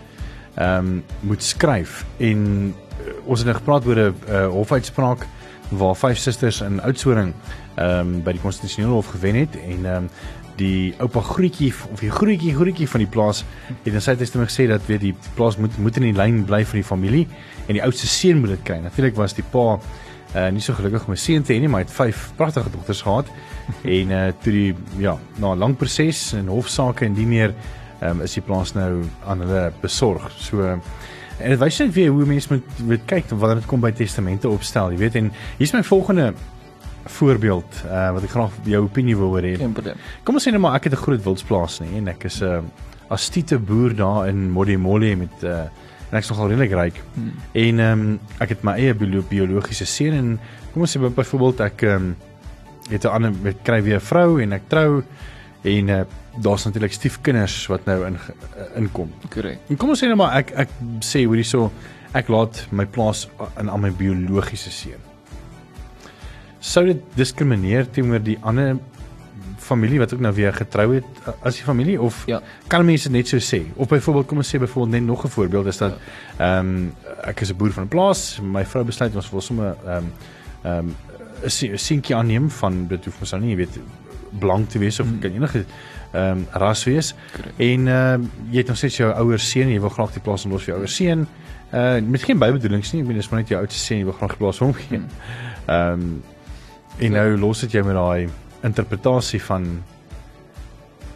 ehm 0.56 0.94
um, 0.94 0.94
moet 1.28 1.44
skryf 1.44 2.06
en 2.24 2.46
uh, 2.72 3.18
ons 3.26 3.44
het 3.44 3.50
nou 3.50 3.58
gepraat 3.58 3.90
oor 3.92 4.00
'n 4.00 4.16
uh, 4.30 4.46
hofuitspraak 4.54 5.28
waar 5.76 6.00
vyf 6.06 6.22
susters 6.24 6.62
in 6.64 6.80
Oudtshoorn 6.80 7.34
ehm 7.34 8.00
um, 8.00 8.16
by 8.24 8.32
die 8.32 8.46
konstitusionele 8.46 8.96
hof 8.96 9.12
gewen 9.12 9.36
het 9.44 9.60
en 9.60 9.84
ehm 9.84 10.08
um, 10.08 10.10
die 10.56 10.96
oupa 11.04 11.20
groetjie 11.20 11.74
of 11.92 12.00
die 12.00 12.12
groetjie 12.12 12.56
groetjie 12.56 12.88
van 12.88 13.04
die 13.04 13.12
plaas 13.12 13.44
het 13.84 13.94
in 13.94 14.02
sy 14.02 14.16
testament 14.16 14.54
gesê 14.54 14.70
dat 14.72 14.88
weet 14.88 15.02
die 15.02 15.16
plaas 15.36 15.58
moet 15.58 15.78
moet 15.78 15.98
in 16.00 16.14
die 16.14 16.16
lyn 16.16 16.46
bly 16.48 16.64
vir 16.64 16.80
die 16.80 16.88
familie 16.88 17.28
en 17.68 17.76
die 17.76 17.84
oudste 17.84 18.08
seun 18.08 18.40
moet 18.40 18.56
dit 18.56 18.64
kry. 18.64 18.80
Natuurlik 18.80 19.20
was 19.20 19.36
die 19.36 19.44
pa 19.52 19.82
uh 20.36 20.50
nie 20.52 20.62
so 20.62 20.74
gelukkig 20.74 21.08
om 21.08 21.14
'n 21.14 21.18
seun 21.18 21.44
te 21.44 21.54
hê 21.54 21.60
nie, 21.60 21.68
maar 21.68 21.82
hy 21.84 21.88
het 21.88 21.96
vyf 21.96 22.32
pragtige 22.36 22.70
dogters 22.70 23.02
gehad. 23.02 23.28
en 24.00 24.12
uh 24.12 24.32
toe 24.44 24.52
die 24.52 24.76
ja, 24.98 25.18
na 25.38 25.54
'n 25.54 25.60
lang 25.60 25.76
proses 25.78 26.34
en 26.34 26.48
hofsaake 26.48 27.06
en 27.06 27.14
die 27.14 27.28
meer 27.28 27.54
um, 28.02 28.22
is 28.22 28.34
die 28.34 28.44
plaas 28.44 28.74
nou 28.74 29.04
aan 29.26 29.42
hulle 29.46 29.72
besorg. 29.82 30.32
So 30.38 30.62
uh, 30.62 30.78
en 31.40 31.50
dit 31.50 31.60
wys 31.60 31.80
net 31.80 31.94
weer 31.94 32.12
hoe 32.12 32.26
mense 32.26 32.54
moet 32.54 32.84
moet 32.88 33.06
kyk 33.06 33.30
wanneer 33.30 33.56
dit 33.56 33.70
kom 33.70 33.82
by 33.82 33.92
testamente 33.92 34.50
opstel, 34.50 34.92
jy 34.92 34.98
weet 34.98 35.16
en 35.16 35.32
hier's 35.58 35.74
my 35.74 35.84
volgende 35.84 36.34
voorbeeld 37.06 37.84
uh 37.86 38.12
wat 38.16 38.24
ek 38.24 38.34
graag 38.34 38.52
jou 38.66 38.84
opinie 38.84 39.16
wil 39.18 39.36
hoor 39.36 39.46
hê. 39.46 39.56
Kom 40.24 40.36
ons 40.36 40.48
sê 40.48 40.52
net 40.52 40.62
maar 40.62 40.76
ek 40.76 40.90
het 40.90 40.94
'n 40.94 41.04
groot 41.04 41.24
wildsplaas 41.24 41.82
nie 41.82 41.98
en 41.98 42.08
ek 42.08 42.26
is 42.26 42.42
'n 42.42 42.46
uh, 42.46 42.62
astiete 43.10 43.60
boer 43.60 43.94
daar 43.96 44.28
in 44.28 44.50
Modimolle 44.52 45.16
met 45.16 45.44
uh 45.44 45.68
en 46.10 46.18
ek's 46.20 46.30
nogal 46.30 46.52
redelik 46.54 46.76
ryk. 46.78 47.02
Hmm. 47.14 47.34
En 47.54 47.80
ehm 47.80 48.06
um, 48.06 48.20
ek 48.44 48.56
het 48.56 48.64
my 48.64 48.78
eie 48.80 48.94
biologiese 48.96 49.86
seun 49.86 50.14
en 50.14 50.40
kom 50.74 50.86
ons 50.86 50.96
sê 50.96 51.02
byvoorbeeld 51.02 51.66
ek 51.70 51.84
ehm 51.84 51.96
um, 51.96 52.16
het 52.90 53.04
'n 53.06 53.08
ander 53.08 53.34
met 53.42 53.58
kry 53.64 53.82
weer 53.82 53.98
'n 53.98 54.08
vrou 54.12 54.42
en 54.42 54.54
ek 54.54 54.70
trou 54.70 55.04
en 55.64 55.90
uh, 55.90 56.02
daar's 56.38 56.66
natuurlik 56.66 56.94
stiefkinders 56.94 57.68
wat 57.68 57.86
nou 57.86 58.06
in 58.06 58.14
uh, 58.14 58.78
inkom. 58.78 59.12
Korrek. 59.30 59.60
En 59.70 59.78
kom 59.78 59.90
ons 59.90 60.04
sê 60.04 60.08
net 60.08 60.18
maar 60.18 60.38
ek 60.38 60.52
ek 60.52 60.70
sê 61.02 61.26
hoorie 61.26 61.44
so 61.44 61.72
ek 62.14 62.28
laat 62.28 62.68
my 62.72 62.86
plaas 62.86 63.28
in 63.60 63.70
aan 63.70 63.82
my 63.82 63.92
biologiese 63.92 64.72
seun. 64.72 65.02
Sou 66.60 66.86
dit 66.86 67.02
diskrimineer 67.16 67.90
teenoor 67.90 68.24
die 68.24 68.38
ander 68.42 68.78
familie 69.66 70.00
wat 70.00 70.14
ook 70.14 70.22
nou 70.24 70.34
weer 70.34 70.54
getrou 70.54 70.88
het 70.94 71.06
as 71.42 71.58
die 71.58 71.66
familie 71.66 71.98
of 72.02 72.24
ja. 72.30 72.42
kan 72.68 72.86
mense 72.86 73.10
net 73.12 73.28
so 73.28 73.42
sê 73.42 73.64
of 73.76 73.90
byvoorbeeld 73.90 74.30
kom 74.30 74.42
ons 74.44 74.56
sê 74.56 74.62
byvoorbeeld 74.62 74.94
net 74.94 75.08
nog 75.08 75.26
'n 75.26 75.34
voorbeeld 75.38 75.66
is 75.74 75.78
dat 75.78 75.98
ja. 75.98 75.98
ehm 76.38 76.46
ja. 76.46 76.60
um, 76.60 76.94
ek 77.24 77.42
is 77.42 77.52
'n 77.52 77.58
boer 77.58 77.72
van 77.72 77.84
'n 77.84 77.88
plaas 77.88 78.40
my 78.42 78.66
vrou 78.66 78.84
besluit 78.86 79.16
ons 79.16 79.30
wil 79.30 79.42
sommer 79.42 79.76
ehm 79.86 79.98
um, 79.98 80.12
ehm 80.64 80.78
um, 80.78 80.96
'n 81.44 81.78
seentjie 81.78 82.16
aanneem 82.16 82.50
van 82.50 82.88
dit 82.88 83.06
hoef 83.06 83.20
mos 83.20 83.32
nou 83.32 83.42
nie 83.42 83.50
jy 83.50 83.58
weet 83.58 83.80
blank 84.40 84.70
te 84.70 84.80
wees 84.80 85.00
of 85.00 85.08
hmm. 85.08 85.20
kan 85.20 85.32
enige 85.32 85.66
ehm 86.12 86.38
um, 86.38 86.46
ras 86.52 86.84
wees 86.84 87.16
Correct. 87.36 87.60
en 87.60 87.88
ehm 87.88 88.22
uh, 88.22 88.28
jy 88.52 88.58
het 88.58 88.68
nog 88.68 88.78
steeds 88.78 88.98
jou 88.98 89.12
ouer 89.14 89.40
seun 89.40 89.70
jy 89.70 89.80
wil 89.80 89.90
graag 89.90 90.14
die 90.14 90.22
plaas 90.22 90.46
los 90.46 90.64
vir 90.64 90.74
jou 90.74 90.80
ouer 90.80 90.90
seun 90.90 91.28
uh 91.74 92.00
met 92.02 92.24
geen 92.24 92.40
bybedoelings 92.40 92.94
nie 92.94 93.02
ek 93.02 93.08
bedoel 93.08 93.22
dis 93.22 93.30
maar 93.30 93.40
net 93.40 93.50
jou 93.50 93.60
oudste 93.60 93.80
seun 93.80 94.00
jy 94.00 94.06
wil 94.06 94.18
graag 94.20 94.30
die 94.38 94.38
plaas 94.38 94.60
hom 94.60 94.74
gee 94.74 94.98
hmm. 94.98 95.08
ehm 95.66 95.94
um, 95.94 96.24
en 96.98 97.12
nou 97.12 97.38
los 97.38 97.60
dit 97.60 97.72
jy 97.76 97.82
met 97.84 97.96
daai 97.96 98.30
interpretasie 98.66 99.42
van 99.44 99.84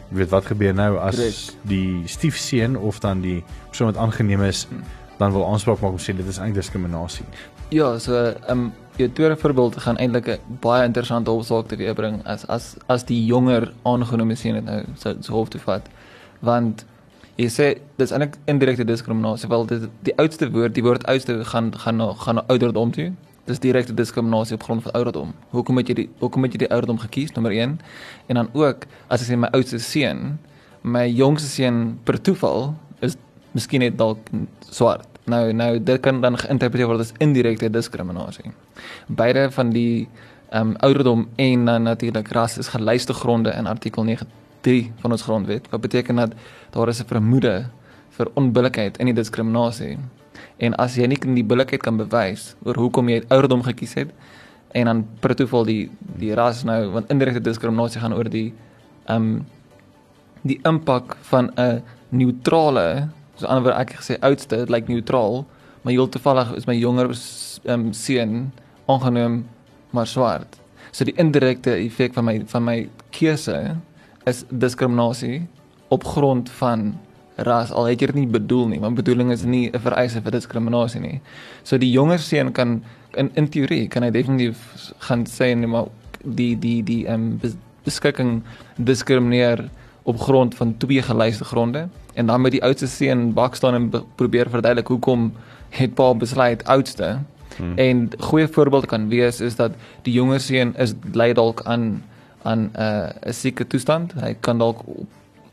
weet 0.10 0.30
wat 0.34 0.46
gebeur 0.50 0.74
nou 0.74 0.98
as 0.98 1.16
Correct. 1.16 1.58
die 1.70 2.08
stiefseun 2.10 2.78
of 2.78 3.00
dan 3.00 3.22
die 3.22 3.44
persoon 3.68 3.92
wat 3.92 3.98
aangeneem 4.02 4.44
is 4.44 4.66
hmm. 4.70 4.84
dan 5.18 5.32
wil 5.32 5.46
aanspraak 5.52 5.82
maak 5.84 5.98
om 5.98 6.02
sê 6.02 6.16
dit 6.18 6.28
is 6.28 6.38
eintlik 6.38 6.64
diskriminasie. 6.64 7.26
Ja, 7.70 7.98
so 8.00 8.16
ehm 8.18 8.50
um, 8.50 8.72
jou 9.00 9.10
tweede 9.16 9.38
voorbeeld 9.38 9.78
gaan 9.78 9.98
eintlik 9.98 10.28
'n 10.28 10.58
baie 10.60 10.86
interessante 10.86 11.32
hofsaak 11.32 11.68
te 11.68 11.76
weerbring 11.76 12.22
as 12.26 12.48
as 12.48 12.76
as 12.88 13.06
die 13.06 13.26
jonger 13.26 13.72
aangenome 13.84 14.36
seun 14.36 14.54
dit 14.54 14.66
nou 14.66 14.84
so 14.96 15.16
so 15.22 15.34
hof 15.34 15.50
te 15.50 15.60
vat. 15.60 15.90
Want 16.40 16.86
jy 17.36 17.48
sê 17.48 17.68
dis 17.96 18.12
eintlik 18.12 18.36
indirekte 18.46 18.86
diskriminasie 18.86 19.50
wel 19.50 19.66
dit 19.66 19.90
die 20.02 20.18
oudste 20.18 20.52
woord, 20.52 20.74
die 20.74 20.84
woord 20.84 21.06
oudste 21.06 21.46
gaan 21.46 21.72
gaan 21.80 21.96
na 21.96 22.14
gaan 22.14 22.36
na 22.36 22.44
ouderdom 22.48 22.92
toe 22.92 23.12
dis 23.50 23.62
direkte 23.64 23.96
diskriminasie 23.98 24.58
op 24.58 24.64
grond 24.64 24.84
van 24.86 24.96
ouderdom. 25.00 25.34
Hoekom 25.54 25.82
het 25.82 25.90
jy 25.90 25.96
die 26.04 26.08
hoekom 26.22 26.46
het 26.46 26.56
jy 26.56 26.64
die 26.66 26.72
ouderdom 26.72 27.00
gekies 27.02 27.34
nommer 27.36 27.56
1? 27.56 27.78
En 28.30 28.40
dan 28.42 28.50
ook 28.54 28.86
as 29.10 29.24
ek 29.24 29.32
sê 29.32 29.38
my 29.40 29.50
oudste 29.58 29.82
seun, 29.84 30.38
my 30.82 31.06
jongste 31.10 31.50
seun 31.50 31.80
per 32.08 32.20
toeval 32.22 32.74
is 33.06 33.18
miskien 33.58 33.84
net 33.86 33.98
dalk 34.00 34.22
swart. 34.70 35.08
Nou 35.30 35.50
nou 35.54 35.72
dit 35.78 36.02
kan 36.06 36.22
dan 36.22 36.38
geïnterpreteer 36.40 36.90
word 36.90 37.06
as 37.06 37.14
indirekte 37.24 37.72
diskriminasie. 37.74 38.54
Beide 39.08 39.50
van 39.56 39.74
die 39.76 40.08
ehm 40.50 40.72
um, 40.72 40.78
ouderdom 40.86 41.28
en 41.38 41.66
dan 41.66 41.84
natuurlik 41.86 42.32
ras 42.34 42.58
is 42.58 42.72
gelyste 42.74 43.14
gronde 43.14 43.52
in 43.54 43.68
artikel 43.70 44.04
93 44.04 44.90
van 45.02 45.12
ons 45.12 45.22
grondwet. 45.22 45.70
Wat 45.70 45.82
beteken 45.82 46.16
dat 46.16 46.34
daar 46.70 46.90
is 46.90 47.02
'n 47.02 47.08
vermoede 47.08 47.70
vir 48.10 48.32
onbillikheid 48.34 48.98
en 48.98 49.06
nie 49.06 49.14
diskriminasie 49.14 49.98
En 50.58 50.76
as 50.76 50.96
jy 50.96 51.08
nie 51.08 51.20
die 51.36 51.44
billikheid 51.44 51.84
kan 51.84 51.98
bewys 51.98 52.56
oor 52.66 52.76
hoekom 52.76 53.10
jy 53.10 53.22
ouderdom 53.30 53.64
gekies 53.64 53.94
het 54.00 54.12
en 54.78 54.86
dan 54.86 55.06
per 55.20 55.36
toeval 55.36 55.66
die 55.66 55.90
die 56.22 56.34
ras 56.38 56.64
nou 56.64 56.92
want 56.94 57.10
indirekte 57.10 57.42
diskriminasie 57.42 58.02
gaan 58.02 58.14
oor 58.14 58.30
die 58.30 58.54
ehm 59.08 59.16
um, 59.16 59.46
die 60.42 60.60
impak 60.64 61.18
van 61.32 61.52
'n 61.58 61.82
neutrale 62.10 63.10
so 63.36 63.46
anderwoorde 63.46 63.80
ek 63.82 63.96
gesê 64.00 64.18
oudste 64.22 64.56
dit 64.56 64.70
lyk 64.70 64.88
neutraal 64.88 65.46
maar 65.82 65.94
heel 65.94 66.10
toevallig 66.10 66.56
is 66.56 66.68
my 66.68 66.76
jonger 66.76 67.10
ehm 67.10 67.74
um, 67.74 67.94
seun 67.94 68.52
aangeneem 68.86 69.46
maar 69.90 70.08
swart. 70.08 70.58
So 70.92 71.06
die 71.06 71.16
indirekte 71.18 71.74
effek 71.78 72.14
van 72.14 72.26
my 72.26 72.36
van 72.50 72.66
my 72.66 72.78
keuse 73.16 73.76
is 74.30 74.44
diskriminasie 74.50 75.48
op 75.90 76.06
grond 76.06 76.50
van 76.60 76.94
ras 77.46 77.72
al 77.72 77.86
het 77.90 78.02
jy 78.02 78.08
dit 78.12 78.16
nie 78.16 78.28
bedoel 78.28 78.68
nie 78.68 78.80
want 78.80 78.96
bedoeling 78.96 79.32
is 79.32 79.44
nie 79.44 79.70
'n 79.72 79.80
vereiste 79.80 80.22
vir 80.22 80.32
diskriminasie 80.32 81.02
nie. 81.02 81.22
So 81.64 81.78
die 81.78 81.92
jonger 81.92 82.20
seun 82.20 82.52
kan 82.52 82.84
in 83.18 83.32
in 83.36 83.50
teorie 83.50 83.88
kan 83.88 84.04
hy 84.04 84.12
definitief 84.12 84.92
gaan 85.00 85.26
sê 85.26 85.56
nee 85.56 85.68
maar 85.68 85.88
die 86.24 86.56
die 86.60 86.84
die 86.84 87.06
ehm 87.08 87.40
um, 87.42 87.56
beskikking 87.84 88.42
diskrimineer 88.78 89.70
op 90.04 90.20
grond 90.20 90.56
van 90.56 90.78
twee 90.78 91.02
gelyste 91.02 91.46
gronde 91.46 91.88
en 92.14 92.26
dan 92.26 92.42
met 92.42 92.52
die 92.52 92.64
oudste 92.64 92.88
seun 92.88 93.34
bak 93.34 93.56
staan 93.56 93.76
en 93.76 93.92
probeer 94.16 94.50
verduidelik 94.50 94.88
hoekom 94.88 95.34
het 95.70 95.94
pa 95.94 96.14
besluit 96.14 96.64
oudste. 96.66 97.20
Hmm. 97.56 97.78
En 97.78 98.10
goeie 98.20 98.48
voorbeeld 98.48 98.86
kan 98.86 99.08
wees 99.10 99.42
is 99.42 99.56
dat 99.56 99.72
die 100.02 100.14
jonger 100.14 100.40
seun 100.40 100.76
is 100.78 100.94
ly 101.14 101.34
dalk 101.34 101.62
aan 101.66 102.04
aan 102.42 102.72
uh, 102.80 103.10
'n 103.28 103.34
sieke 103.34 103.68
toestand. 103.68 104.14
Hy 104.14 104.36
kan 104.40 104.58
dalk 104.58 104.88
op, 104.88 105.08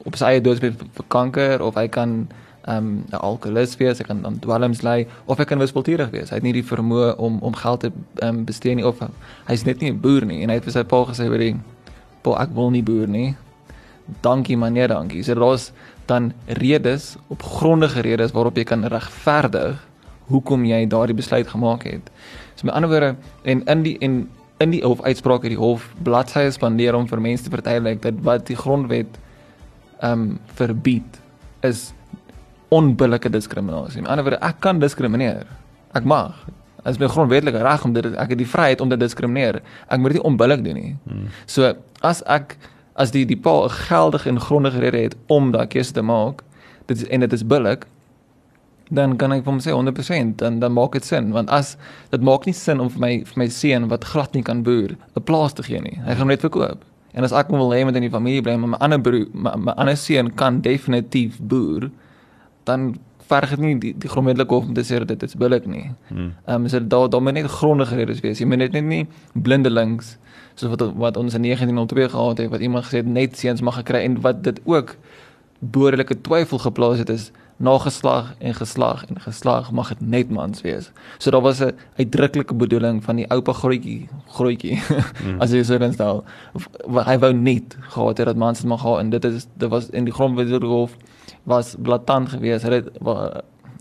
op 0.07 0.17
sy 0.19 0.37
eie 0.37 0.43
doodsbed 0.43 0.83
vir 0.97 1.09
kanker 1.13 1.63
of 1.65 1.79
hy 1.79 1.87
kan 1.93 2.19
ehm, 2.67 2.77
um, 2.77 3.19
alkoholist 3.21 3.79
wees, 3.79 4.01
hy 4.03 4.07
kan 4.09 4.23
dan 4.25 4.39
dwelms 4.43 4.83
ly 4.83 5.05
of 5.27 5.39
hy 5.39 5.47
kan 5.47 5.61
wispelturig 5.63 6.11
wees. 6.11 6.31
Hy 6.33 6.41
het 6.41 6.47
nie 6.47 6.55
die 6.57 6.67
vermoë 6.67 7.15
om 7.23 7.39
om 7.47 7.55
geld 7.55 7.87
te 7.87 7.93
um, 8.27 8.45
bestee 8.49 8.75
nie 8.75 8.87
of 8.87 9.03
hy's 9.47 9.67
net 9.67 9.83
nie 9.83 9.93
'n 9.93 10.01
boer 10.01 10.27
nie 10.27 10.43
en 10.43 10.51
hy 10.51 10.59
het 10.59 10.67
vir 10.67 10.75
sy 10.79 10.83
pa 10.83 11.05
gesê 11.07 11.29
vir 11.31 11.39
die 11.39 11.57
pa 12.23 12.43
ek 12.43 12.55
wil 12.55 12.71
nie 12.71 12.83
boer 12.83 13.07
nie. 13.07 13.37
Dankie 14.23 14.57
maar 14.57 14.71
nee 14.71 14.87
dankie. 14.87 15.23
So 15.23 15.35
daar's 15.35 15.73
dan 16.07 16.33
redes 16.47 17.17
op 17.29 17.43
grondige 17.43 18.01
redes 18.01 18.33
waarop 18.33 18.57
jy 18.57 18.65
kan 18.65 18.85
regverdig 18.85 19.79
hoekom 20.27 20.65
jy 20.65 20.87
daardie 20.87 21.15
besluit 21.15 21.49
gemaak 21.49 21.83
het. 21.83 22.11
So 22.55 22.67
met 22.67 22.75
ander 22.75 22.91
woorde 22.91 23.15
en 23.43 23.63
in 23.65 23.83
die 23.83 23.99
en 23.99 24.29
in 24.59 24.71
die 24.71 24.83
hof 24.83 25.03
uitspraak 25.03 25.43
het 25.43 25.53
die 25.53 25.61
hof 25.61 25.95
bladsye 26.03 26.51
spandeer 26.51 26.95
om 26.95 27.07
vir 27.07 27.21
mense 27.21 27.45
te 27.45 27.51
verduidelik 27.51 28.03
dat 28.03 28.15
wat 28.23 28.47
die 28.47 28.57
grondwet 28.57 29.07
ehm 29.07 29.26
um, 30.03 30.39
verbied 30.59 31.21
is 31.61 31.93
onbillike 32.69 33.31
diskriminasie. 33.31 34.03
Met 34.03 34.11
ander 34.11 34.27
woorde, 34.27 34.43
ek 34.45 34.61
kan 34.65 34.81
diskrimineer. 34.83 35.47
Ek 35.97 36.05
mag. 36.05 36.39
As 36.87 36.99
my 36.99 37.09
grondwetlike 37.11 37.63
reg 37.63 37.85
om 37.85 37.95
dit 37.95 38.07
ek 38.15 38.35
het 38.35 38.39
die 38.39 38.49
vryheid 38.49 38.83
om 38.83 38.91
te 38.91 38.99
diskrimineer. 38.99 39.61
Ek 39.89 40.01
moet 40.01 40.15
dit 40.15 40.21
nie 40.21 40.29
onbillik 40.29 40.65
doen 40.65 40.79
nie. 40.79 40.95
Hmm. 41.07 41.29
So 41.51 41.75
as 42.07 42.23
ek 42.31 42.57
as 42.97 43.13
die 43.13 43.27
die 43.29 43.37
pa 43.37 43.65
'n 43.65 43.71
geldige 43.89 44.29
en 44.29 44.41
grondige 44.41 44.81
rede 44.81 44.99
het 44.99 45.17
om 45.27 45.53
daai 45.53 45.67
keuse 45.67 45.93
te 45.93 46.03
maak, 46.03 46.43
dit 46.87 46.97
is 46.97 47.09
en 47.09 47.21
dit 47.21 47.33
is 47.33 47.47
billik, 47.47 47.87
dan 48.91 49.17
kan 49.17 49.33
ek 49.33 49.45
vir 49.45 49.53
hom 49.53 49.61
sê 49.61 49.75
100% 49.75 50.39
dan 50.39 50.61
dan 50.61 50.73
maak 50.73 50.93
dit 50.93 51.05
sin 51.05 51.33
want 51.33 51.51
as 51.51 51.77
dit 52.11 52.23
maak 52.23 52.47
nie 52.47 52.55
sin 52.55 52.81
om 52.81 52.91
vir 52.91 53.01
my 53.01 53.13
vir 53.27 53.39
my 53.43 53.49
seun 53.49 53.89
wat 53.89 54.05
glad 54.05 54.35
nie 54.35 54.43
kan 54.43 54.63
boer 54.63 54.95
'n 55.17 55.23
plaas 55.25 55.53
te 55.53 55.63
gee 55.63 55.81
nie. 55.81 55.99
Hy 56.05 56.15
gaan 56.15 56.27
net 56.27 56.41
verkoop. 56.41 56.85
En 57.17 57.25
as 57.25 57.33
ek 57.33 57.51
wil 57.53 57.73
hê 57.73 57.83
met 57.89 57.97
in 57.97 58.05
die 58.05 58.13
familie 58.13 58.45
bly 58.45 58.57
maar 58.61 58.75
my 58.75 58.81
ander 58.85 59.01
broer 59.01 59.27
my, 59.33 59.55
my 59.69 59.75
ander 59.81 59.97
seun 59.97 60.33
kan 60.37 60.61
definitief 60.65 61.39
boer 61.41 61.89
dan 62.69 62.97
verg 63.27 63.55
dit 63.57 63.63
nie 63.63 63.75
die, 63.83 63.93
die 63.99 64.11
grondwetlike 64.11 64.55
hof 64.55 64.69
om 64.69 64.75
te 64.77 64.85
sê 64.87 65.01
dit 65.03 65.23
is 65.27 65.35
billik 65.39 65.67
nie. 65.67 65.89
Hmm. 66.11 66.35
Ehm 66.47 66.67
um, 66.67 66.69
so 66.71 66.81
daar 66.81 67.09
daar 67.11 67.23
moet 67.23 67.39
net 67.39 67.51
grondige 67.51 67.97
redes 67.99 68.21
wees. 68.21 68.39
Jy 68.39 68.47
moet 68.47 68.63
net 68.63 68.77
nie 68.77 69.07
blindelings 69.33 70.17
soos 70.55 70.71
wat 70.73 70.85
wat 70.97 71.17
ons 71.21 71.35
in 71.35 71.43
1902 71.43 72.09
gehad 72.13 72.39
het 72.39 72.51
wat 72.53 72.61
iemand 72.61 72.87
gesê 72.87 73.03
het 73.03 73.11
net 73.19 73.39
seuns 73.39 73.61
mag 73.61 73.81
gekry 73.81 74.05
en 74.05 74.21
wat 74.21 74.45
dit 74.45 74.61
ook 74.65 74.97
boordelike 75.61 76.21
twyfel 76.21 76.59
geplaas 76.59 77.03
het 77.03 77.11
is 77.11 77.31
nageslag 77.57 78.35
en 78.39 78.55
geslag 78.55 79.05
en 79.07 79.21
geslag 79.21 79.71
mag 79.73 79.89
dit 79.89 80.01
net 80.01 80.31
mans 80.31 80.61
wees. 80.61 80.91
So 81.19 81.31
daar 81.31 81.41
was 81.41 81.61
'n 81.61 81.73
uitdruklike 81.97 82.55
bedoeling 82.55 83.05
van 83.05 83.17
die 83.17 83.31
oupa 83.31 83.53
grootjie, 83.53 84.09
grootjie. 84.27 84.83
Mm. 85.25 85.41
As 85.43 85.51
jy 85.51 85.63
so 85.63 85.79
dan 85.79 85.93
stel, 85.93 86.25
hy 86.89 87.19
wou 87.19 87.33
net 87.33 87.77
gehad 87.81 88.19
het 88.19 88.27
dat 88.27 88.37
mans 88.37 88.63
mag 88.63 88.81
gaan 88.81 88.99
en 88.99 89.11
dit 89.11 89.25
is 89.25 89.47
dit 89.55 89.69
was 89.69 89.91
in 89.91 90.05
die 90.05 90.13
grondwethof 90.13 90.97
was 91.43 91.77
blaatant 91.79 92.29
geweest. 92.29 92.65
Hy 92.65 92.73
het 92.73 92.89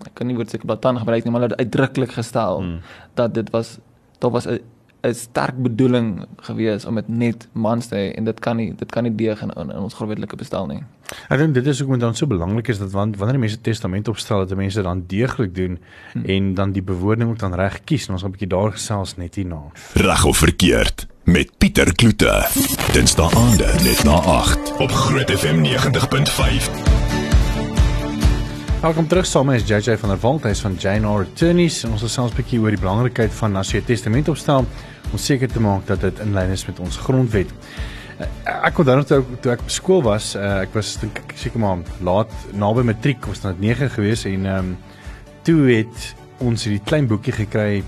ek 0.05 0.13
kan 0.13 0.27
nie 0.27 0.35
woord 0.35 0.49
seker 0.49 0.65
blaatant 0.65 0.99
gebruik 0.99 1.23
nie, 1.23 1.31
maar 1.31 1.41
hy 1.41 1.47
het 1.47 1.59
uitdruklik 1.59 2.11
gestel 2.11 2.61
mm. 2.61 2.79
dat 3.13 3.33
dit 3.33 3.49
was 3.49 3.77
daar 4.19 4.31
was 4.31 4.47
'n 4.47 4.59
'n 5.05 5.13
sterk 5.13 5.57
bedoeling 5.63 6.25
gewees 6.47 6.85
om 6.85 6.95
dit 6.95 7.07
net 7.07 7.47
mans 7.51 7.87
te 7.87 7.95
hê 7.95 8.17
en 8.17 8.23
dit 8.25 8.39
kan 8.39 8.57
nie 8.57 8.73
dit 8.75 8.91
kan 8.91 9.03
nie 9.03 9.15
deeg 9.15 9.41
in, 9.41 9.51
in, 9.55 9.71
in 9.71 9.83
ons 9.87 9.93
grondwetlike 9.93 10.35
bestel 10.35 10.67
nie. 10.67 10.83
Ek 11.29 11.39
dink 11.39 11.53
dit 11.53 11.67
is 11.67 11.79
hoekom 11.79 11.99
dit 11.99 12.05
dan 12.07 12.15
so 12.15 12.27
belangrik 12.27 12.67
is 12.73 12.79
dat 12.81 12.91
want 12.91 13.17
wanneer 13.17 13.39
mense 13.39 13.61
testament 13.61 14.07
opstel 14.07 14.45
dat 14.45 14.57
mense 14.57 14.81
dan 14.81 15.03
deeglik 15.07 15.55
doen 15.55 15.79
hmm. 16.13 16.25
en 16.25 16.53
dan 16.53 16.71
die 16.71 16.83
bewoording 16.83 17.29
ook 17.29 17.39
dan 17.39 17.53
reg 17.53 17.83
kies 17.83 18.07
en 18.07 18.13
ons 18.13 18.21
gaan 18.21 18.31
'n 18.31 18.37
bietjie 18.37 18.53
daar 18.57 18.71
gesels 18.71 19.17
net 19.17 19.35
hierna. 19.35 19.61
Reg 19.93 20.25
of 20.25 20.37
verkeerd 20.37 21.07
met 21.25 21.57
Pieter 21.57 21.95
Kloete. 21.95 22.47
Dinsdae 22.93 23.29
aande 23.35 23.69
net 23.83 24.03
na 24.03 24.19
8 24.19 24.77
op 24.77 24.91
Groot 24.91 25.31
FM 25.31 25.65
90.5. 25.65 26.94
Welkom 28.85 29.07
terug 29.07 29.25
saam 29.25 29.47
met 29.49 29.67
JJ 29.67 29.95
van 29.97 30.11
der 30.11 30.19
Walt, 30.21 30.43
hy's 30.45 30.59
van 30.61 30.75
Jane 30.77 31.09
Attorneys 31.09 31.79
en 31.87 31.95
ons 31.95 32.03
wil 32.05 32.09
selfs 32.13 32.35
'n 32.35 32.37
bietjie 32.37 32.59
oor 32.61 32.69
die 32.69 32.77
belangrikheid 32.77 33.33
van 33.33 33.55
as 33.57 33.71
jy 33.71 33.79
'n 33.79 33.85
testament 33.85 34.29
opstel 34.29 34.67
om 35.11 35.17
seker 35.17 35.49
te 35.49 35.59
maak 35.59 35.87
dat 35.87 36.01
dit 36.01 36.19
in 36.19 36.33
lyn 36.33 36.51
is 36.51 36.67
met 36.67 36.79
ons 36.79 36.97
grondwet. 36.97 37.49
Eh, 38.19 38.27
ek 38.45 38.77
onthou 38.77 39.03
toe 39.03 39.23
toe 39.41 39.51
ek 39.51 39.61
op 39.61 39.69
skool 39.69 40.03
was, 40.03 40.35
uh, 40.35 40.61
ek 40.61 40.73
was 40.73 40.97
dink 41.01 41.17
ek 41.17 41.33
seker 41.35 41.59
maar 41.59 41.77
laat 41.99 42.31
naby 42.53 42.83
matriek 42.83 43.25
was 43.25 43.41
dit 43.41 43.59
9 43.59 43.89
gewees 43.89 44.25
en 44.25 44.45
ehm 44.45 44.57
um, 44.57 44.77
toe 45.41 45.65
het 45.67 46.15
ons 46.37 46.63
hierdie 46.63 46.85
klein 46.85 47.07
boekie 47.07 47.33
gekry 47.33 47.83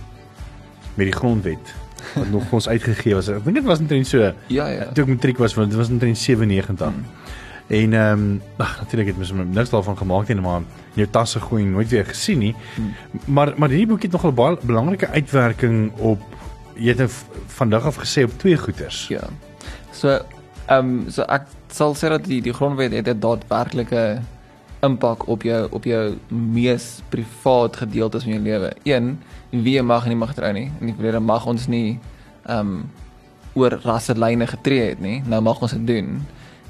met 0.96 1.06
die 1.06 1.20
grondwet 1.20 1.76
wat 2.16 2.30
nog 2.32 2.52
ons 2.52 2.68
uitgegee 2.68 3.14
was. 3.14 3.30
Ek 3.30 3.44
dink 3.44 3.56
dit 3.56 3.66
was 3.66 3.80
net 3.80 4.08
so. 4.08 4.34
Ja 4.48 4.68
ja. 4.68 4.92
Toe 4.94 5.04
ek 5.04 5.10
matriek 5.10 5.38
was, 5.38 5.54
want 5.54 5.70
dit 5.70 5.78
was 5.78 5.90
net 5.90 6.18
97 6.18 6.76
dan. 6.76 7.06
En 7.68 7.94
ehm 7.94 8.20
um, 8.20 8.42
natuurlik 8.58 9.08
het 9.08 9.18
mens 9.18 9.32
niks 9.32 9.70
daarvan 9.70 9.98
gemaak 9.98 10.28
nie, 10.28 10.42
maar 10.42 10.62
jou 10.94 11.08
tasse 11.12 11.40
gooi 11.40 11.66
nooit 11.66 11.90
weer 11.90 12.06
gesien 12.06 12.38
nie. 12.38 12.56
Hmm. 12.76 12.94
Maar 13.26 13.54
maar 13.56 13.70
hierdie 13.70 13.88
boek 13.88 14.02
het 14.02 14.12
nogal 14.12 14.34
baie 14.34 14.58
belangrike 14.62 15.08
uitwerking 15.08 15.92
op 15.98 16.22
jy 16.76 16.94
het 16.94 16.98
nou 16.98 17.10
vandag 17.48 17.86
af 17.86 17.96
gesê 17.96 18.24
op 18.24 18.38
twee 18.38 18.58
goeters. 18.58 19.08
Ja. 19.08 19.28
So 19.92 20.20
ehm 20.68 20.80
um, 20.80 21.06
so 21.12 21.24
ek 21.28 21.48
sal 21.72 21.96
sê 21.96 22.10
dat 22.10 22.26
die 22.26 22.42
die 22.42 22.54
grondwet 22.54 22.92
het 22.92 23.08
'n 23.08 23.20
daadwerklike 23.20 24.22
impak 24.80 25.28
op 25.28 25.44
jou 25.44 25.68
op 25.72 25.84
jou 25.84 26.18
mees 26.28 27.02
privaat 27.10 27.76
gedeeltes 27.76 28.24
van 28.24 28.32
jou 28.32 28.44
lewe. 28.44 28.74
Een, 28.84 29.20
wie 29.50 29.82
mag 29.82 30.04
en 30.04 30.10
nie 30.10 30.18
mag 30.18 30.34
trou 30.34 30.54
nie. 30.54 30.72
In 30.80 30.86
die 30.86 30.96
verlede 30.96 31.20
mag 31.20 31.46
ons 31.46 31.68
nie 31.68 32.00
ehm 32.46 32.60
um, 32.60 32.90
oor 33.54 33.80
rasselyne 33.84 34.48
getree 34.48 34.90
het 34.90 35.00
nie. 35.00 35.24
Nou 35.26 35.42
mag 35.42 35.62
ons 35.62 35.72
dit 35.72 35.88
doen. 35.88 36.22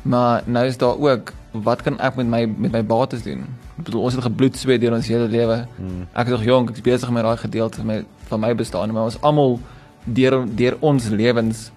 Maar 0.01 0.43
nou 0.45 0.65
is 0.65 0.77
daar 0.77 0.97
ook 0.97 1.33
wat 1.51 1.81
kan 1.81 1.99
ek 1.99 2.15
met 2.15 2.27
my 2.27 2.45
met 2.45 2.71
my 2.71 2.83
bates 2.85 3.23
doen? 3.23 3.45
Ek 3.77 3.85
bedoel 3.89 4.01
ons 4.01 4.13
het 4.13 4.23
gebloed 4.23 4.57
sweet 4.57 4.81
deur 4.81 4.93
ons 4.93 5.07
hele 5.07 5.27
lewe. 5.27 5.65
Hmm. 5.77 6.05
Ek 6.13 6.29
is 6.29 6.31
nog 6.31 6.43
jonk, 6.43 6.69
ek 6.69 6.75
is 6.75 6.85
besig 6.85 7.11
met 7.11 7.23
daai 7.23 7.37
gedeelte 7.37 7.81
van 7.81 7.85
my 7.85 8.05
van 8.27 8.39
my 8.39 8.53
bestaan, 8.55 8.91
maar 8.91 9.07
ons 9.07 9.21
almal 9.21 9.59
deur 10.03 10.43
deur 10.55 10.77
ons 10.79 11.09
lewens 11.09 11.71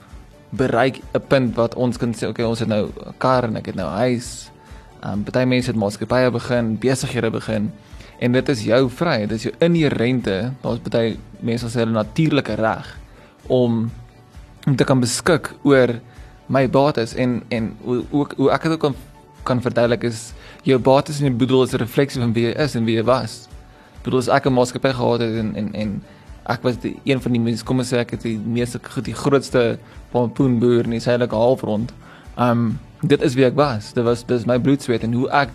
bereik 0.51 1.01
'n 1.15 1.23
punt 1.29 1.55
wat 1.57 1.75
ons 1.75 1.97
kan 1.97 2.15
sê 2.15 2.29
okay, 2.29 2.45
ons 2.45 2.59
het 2.59 2.69
nou 2.69 2.87
'n 2.87 3.15
kar 3.19 3.45
en 3.45 3.57
ek 3.57 3.67
het 3.67 3.75
nou 3.75 3.89
'n 3.89 3.97
huis. 3.97 4.51
Ehm 5.03 5.13
um, 5.13 5.25
baie 5.25 5.47
mense 5.47 5.71
het 5.71 5.77
maatskappye 5.77 6.31
begin, 6.31 6.79
besighede 6.79 7.31
begin 7.31 7.73
en 8.19 8.33
dit 8.33 8.49
is 8.49 8.65
jou 8.65 8.91
vryheid, 8.91 9.29
dit 9.29 9.39
is 9.39 9.43
jou 9.43 9.55
inherente, 9.59 10.53
daar's 10.61 10.79
baie 10.83 11.17
mense 11.41 11.65
wat 11.65 11.73
sê 11.73 11.79
hulle 11.79 11.93
natuurlike 11.93 12.55
reg 12.55 12.99
om 13.47 13.91
om 14.67 14.77
te 14.77 14.85
kan 14.85 15.01
beskik 15.01 15.55
oor 15.63 16.01
my 16.51 16.67
bates 16.71 17.15
en 17.15 17.43
en 17.49 17.71
hoe 17.87 18.03
hoe, 18.11 18.27
hoe 18.37 18.51
ek 18.51 18.67
dit 18.67 18.73
ook 18.73 18.85
kan 18.89 18.97
kan 19.47 19.63
verduidelik 19.63 20.05
is 20.05 20.33
jou 20.69 20.79
bates 20.79 21.21
en 21.21 21.31
jou 21.31 21.37
boedel 21.43 21.63
is 21.63 21.73
'n 21.73 21.83
refleksie 21.83 22.21
van 22.21 22.33
wie 22.33 22.45
jy 22.47 22.55
is 22.65 22.75
en 22.75 22.85
wie 22.85 22.97
jy 22.97 23.05
was. 23.05 23.49
Bedoel 24.03 24.19
as 24.19 24.29
ek 24.29 24.47
'n 24.47 24.53
maatskappy 24.53 24.93
gehad 24.93 25.21
het 25.21 25.37
en 25.37 25.55
en 25.57 25.75
en 25.75 26.03
ek 26.47 26.63
was 26.63 26.77
die 26.77 26.97
een 27.05 27.21
van 27.21 27.33
die 27.33 27.41
mense 27.41 27.65
kom 27.65 27.79
ons 27.79 27.93
sê 27.93 27.99
ek 27.99 28.11
het 28.11 28.23
die 28.23 28.39
meeste 28.39 28.81
die 29.03 29.15
grootste 29.15 29.79
pompoenboer 30.11 30.85
in 30.85 30.91
die 30.91 31.01
suidelike 31.01 31.35
halfrond. 31.35 31.93
Um 32.37 32.79
dit 33.03 33.23
is 33.23 33.35
wie 33.35 33.45
ek 33.45 33.55
was. 33.57 33.93
Dit 33.93 34.05
was 34.05 34.25
dis 34.27 34.47
my 34.47 34.59
bloedsweet 34.59 35.03
en 35.03 35.13
hoe 35.13 35.29
ek 35.31 35.49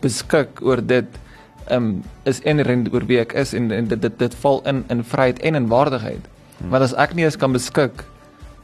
beskik 0.00 0.62
oor 0.62 0.80
dit 0.86 1.06
um 1.70 2.02
is 2.24 2.40
inherent 2.40 2.92
oor 2.94 3.04
wie 3.06 3.20
ek 3.20 3.32
is 3.32 3.54
en, 3.54 3.70
en 3.72 3.88
dit, 3.88 4.02
dit 4.02 4.18
dit 4.18 4.34
val 4.34 4.62
in 4.64 4.84
in 4.88 5.04
vryheid 5.04 5.38
en 5.38 5.54
in 5.54 5.68
waardigheid. 5.68 6.24
Hmm. 6.58 6.70
Want 6.70 6.82
as 6.82 6.94
ek 6.94 7.14
nie 7.14 7.24
eens 7.24 7.36
kan 7.36 7.52
beskik 7.52 8.04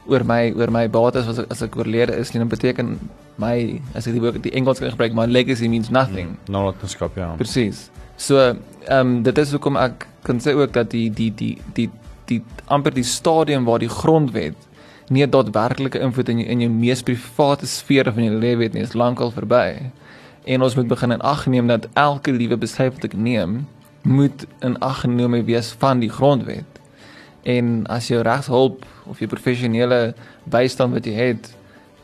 oor 0.07 0.23
my 0.23 0.51
oor 0.53 0.71
my 0.71 0.87
bates 0.87 1.27
as 1.27 1.39
ek, 1.39 1.51
as 1.51 1.61
ek 1.65 1.75
oorlede 1.77 2.15
is, 2.19 2.31
dan 2.31 2.49
beteken 2.51 2.95
my 3.41 3.81
as 3.95 4.07
ek 4.07 4.15
die 4.15 4.23
woord 4.23 4.41
die 4.43 4.53
Engels 4.55 4.79
kan 4.79 4.93
gebruik, 4.93 5.15
my 5.17 5.25
legacy 5.25 5.67
means 5.67 5.89
nothing. 5.89 6.35
Hmm, 6.35 6.53
nalatenskap 6.57 7.17
ja. 7.17 7.33
Presies. 7.39 7.89
So, 8.17 8.39
ehm 8.39 8.99
um, 8.99 9.17
dit 9.23 9.37
is 9.37 9.51
hoekom 9.51 9.77
ek 9.77 10.07
kan 10.23 10.39
sê 10.39 10.55
ook 10.55 10.73
dat 10.73 10.91
die 10.93 11.09
die 11.09 11.31
die 11.35 11.57
die 11.77 11.89
die 12.29 12.41
amper 12.71 12.93
die 12.93 13.05
stadium 13.05 13.65
waar 13.65 13.79
die 13.79 13.91
grondwet 13.91 14.55
nie 15.09 15.23
'n 15.25 15.29
daadwerklike 15.29 15.99
invloed 15.99 16.29
in 16.29 16.39
jou, 16.39 16.49
in 16.49 16.61
jou 16.61 16.69
mees 16.69 17.03
private 17.03 17.67
sfere 17.67 18.11
van 18.11 18.23
jou 18.23 18.39
lewe 18.39 18.63
het 18.63 18.73
nie, 18.73 18.81
is 18.81 18.93
lankal 18.93 19.31
verby. 19.31 19.91
En 20.45 20.61
ons 20.61 20.75
moet 20.75 20.87
begin 20.87 21.11
in 21.11 21.21
ag 21.21 21.45
neem 21.45 21.67
dat 21.67 21.87
elke 21.93 22.31
liewe 22.31 22.57
besluit 22.57 22.93
wat 22.93 23.03
ek 23.03 23.13
neem, 23.13 23.67
moet 24.01 24.45
in 24.61 24.79
ag 24.79 24.99
geneem 25.01 25.45
wees 25.45 25.71
van 25.81 25.99
die 25.99 26.09
grondwet. 26.09 26.74
En 27.45 27.83
as 27.93 28.07
jou 28.09 28.21
regshulp 28.25 28.85
of 29.05 29.19
jou 29.21 29.29
professionele 29.29 30.15
bystand 30.49 30.97
wat 30.97 31.05
jy 31.05 31.13
het 31.13 31.51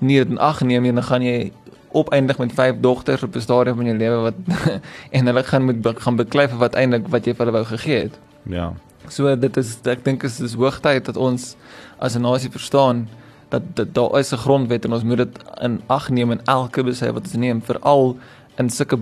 nie 0.01 0.17
dit 0.21 0.29
in 0.33 0.39
ag 0.41 0.61
neem 0.65 0.85
nie, 0.85 0.93
dan 0.93 1.05
gaan 1.05 1.25
jy 1.25 1.51
opeindig 1.97 2.37
met 2.39 2.53
vyf 2.55 2.79
dogters 2.81 3.23
op 3.23 3.35
'n 3.35 3.41
stadium 3.41 3.75
van 3.75 3.85
jou 3.85 3.97
lewe 3.97 4.19
wat 4.29 4.37
en 5.15 5.25
hulle 5.25 5.43
gaan 5.43 5.65
moet 5.65 5.81
be, 5.81 5.93
gaan 5.97 6.15
beklei 6.15 6.47
vir 6.47 6.57
wat 6.57 6.75
eintlik 6.75 7.07
wat 7.07 7.25
jy 7.25 7.33
vir 7.33 7.45
hulle 7.45 7.57
wou 7.57 7.65
gegee 7.65 7.99
het. 8.07 8.19
Ja. 8.43 8.73
So 9.09 9.35
dit 9.35 9.57
is 9.57 9.77
ek 9.83 10.05
dink 10.05 10.23
is 10.23 10.37
dis 10.37 10.53
hoogtyd 10.53 11.05
dat 11.05 11.17
ons 11.17 11.55
as 11.99 12.15
'n 12.15 12.21
nasie 12.21 12.49
verstaan 12.49 13.07
dat 13.49 13.63
dat 13.75 13.93
daar 13.93 14.19
is 14.19 14.31
'n 14.33 14.37
grondwet 14.37 14.85
en 14.85 14.93
ons 14.93 15.03
moet 15.03 15.17
dit 15.17 15.39
in 15.61 15.81
ag 15.87 16.09
neem 16.09 16.31
in 16.31 16.41
elke 16.45 16.83
besluit 16.83 17.13
wat 17.13 17.23
ons 17.23 17.33
neem, 17.33 17.61
veral 17.61 18.17
in 18.57 18.69
sulke 18.69 18.99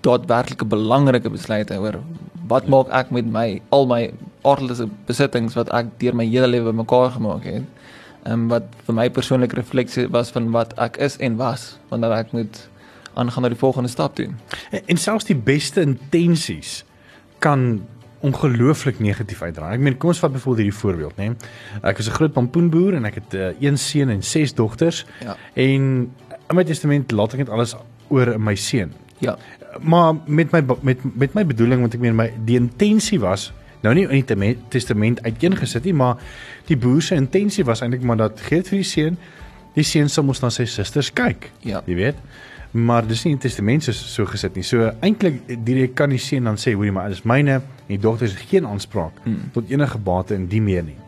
daadwerklike 0.00 0.64
belangrike 0.64 1.30
besluite 1.30 1.78
oor 1.80 2.00
wat 2.48 2.68
maak 2.68 2.88
ek 2.88 3.10
met 3.10 3.26
my 3.26 3.60
al 3.68 3.86
my 3.86 4.12
aardse 4.48 4.88
besittings 5.06 5.56
wat 5.58 5.72
ek 5.76 5.94
deur 6.00 6.16
my 6.16 6.26
hele 6.26 6.48
lewe 6.50 6.72
bymekaar 6.72 7.10
gemaak 7.16 7.44
het 7.44 7.64
um, 8.28 8.48
wat 8.52 8.66
vir 8.86 8.96
my 8.96 9.08
persoonlik 9.14 9.54
refleksie 9.58 10.08
was 10.14 10.32
van 10.34 10.50
wat 10.54 10.74
ek 10.80 10.98
is 11.04 11.16
en 11.24 11.38
was 11.40 11.76
wanneer 11.92 12.16
ek 12.18 12.34
moet 12.36 12.64
aangaan 13.18 13.46
na 13.46 13.50
die 13.50 13.58
volgende 13.58 13.90
stap 13.90 14.16
doen. 14.16 14.36
En, 14.70 14.82
en 14.86 15.00
selfs 15.00 15.26
die 15.28 15.36
beste 15.36 15.82
intensies 15.82 16.82
kan 17.42 17.80
ongelooflik 18.26 18.98
negatief 18.98 19.42
uitdraai. 19.42 19.76
Ek 19.76 19.82
meen 19.82 19.96
kom 19.98 20.10
ons 20.10 20.20
vat 20.22 20.32
byvoorbeeld 20.34 20.64
hierdie 20.64 20.80
voorbeeld, 20.80 21.18
né? 21.20 21.28
Nee? 21.30 21.82
Ek 21.86 22.00
is 22.02 22.08
'n 22.08 22.16
groot 22.18 22.32
pompoenboer 22.34 22.98
en 22.98 23.04
ek 23.04 23.20
het 23.20 23.34
uh, 23.34 23.50
een 23.62 23.78
seun 23.78 24.10
en 24.10 24.22
ses 24.22 24.54
dogters. 24.54 25.04
Ja. 25.22 25.36
En 25.54 26.10
in 26.48 26.54
my 26.54 26.64
testament 26.64 27.12
laat 27.12 27.32
ek 27.32 27.46
net 27.46 27.48
alles 27.48 27.76
oor 28.08 28.34
my 28.40 28.54
seun. 28.54 28.92
Ja. 29.18 29.36
Maar 29.80 30.14
met 30.26 30.50
my 30.50 30.62
met 30.82 30.98
met 31.14 31.34
my 31.34 31.46
bedoeling 31.46 31.80
want 31.80 31.94
ek 31.94 32.00
meen 32.00 32.16
my 32.16 32.32
die 32.44 32.58
intensie 32.58 33.20
was 33.20 33.52
nou 33.82 33.94
nie 33.94 34.06
in 34.08 34.24
die 34.26 34.56
testament 34.68 35.22
uiteengesit 35.22 35.84
nie, 35.84 35.94
maar 35.94 36.18
die 36.66 36.76
boer 36.76 37.02
se 37.02 37.18
intensie 37.18 37.64
was 37.64 37.82
eintlik 37.84 38.02
maar 38.02 38.20
dat 38.20 38.40
gee 38.48 38.62
vir 38.62 38.80
die 38.80 38.86
seun, 38.86 39.18
die 39.74 39.86
seun 39.86 40.08
sal 40.08 40.26
mos 40.26 40.42
na 40.42 40.50
sy 40.50 40.66
susters 40.68 41.12
kyk. 41.14 41.50
Ja. 41.66 41.82
Jy 41.86 41.98
weet. 41.98 42.22
Maar 42.70 43.06
dis 43.08 43.24
nie 43.24 43.32
in 43.32 43.38
die 43.38 43.46
testament 43.46 43.86
so, 43.86 43.92
so 43.96 44.26
gesit 44.28 44.56
nie. 44.58 44.64
So 44.66 44.90
eintlik 45.00 45.40
direk 45.64 45.94
kan 45.96 46.12
die 46.12 46.20
seun 46.20 46.48
dan 46.50 46.58
sê, 46.60 46.74
hoorie 46.76 46.92
maar, 46.92 47.08
dis 47.12 47.24
myne 47.24 47.60
en 47.60 47.92
die 47.92 48.00
dogter 48.02 48.28
het 48.28 48.50
geen 48.50 48.66
aanspraak 48.68 49.22
mm. 49.24 49.52
tot 49.54 49.70
enige 49.72 50.00
bate 50.04 50.36
in 50.36 50.48
die 50.50 50.60
meer 50.64 50.84
nie. 50.84 50.98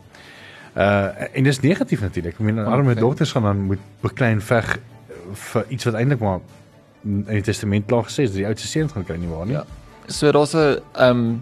Uh 0.71 1.27
en 1.35 1.43
dis 1.43 1.59
negatief 1.59 2.01
natuurlik. 2.01 2.39
Ek 2.39 2.47
meen 2.47 2.63
arme 2.63 2.95
okay. 2.95 3.01
dogters 3.03 3.35
gaan 3.35 3.43
dan 3.43 3.67
moet 3.67 3.83
beklei 4.01 4.31
en 4.37 4.41
veg 4.41 4.77
vir 5.45 5.65
iets 5.69 5.87
wat 5.89 5.99
eintlik 5.99 6.23
maar 6.23 6.39
in 7.03 7.23
die 7.27 7.45
testament 7.45 7.87
klaar 7.89 8.05
gesê 8.07 8.25
is, 8.27 8.35
die 8.35 8.45
oudste 8.47 8.67
seun 8.69 8.89
gaan 8.89 9.05
kry 9.05 9.17
nie 9.19 9.29
waar 9.29 9.45
nie. 9.45 9.57
Ja. 9.59 9.65
So 10.07 10.31
daar's 10.31 10.53
'n 10.55 10.79
ehm 10.93 11.17
um, 11.17 11.41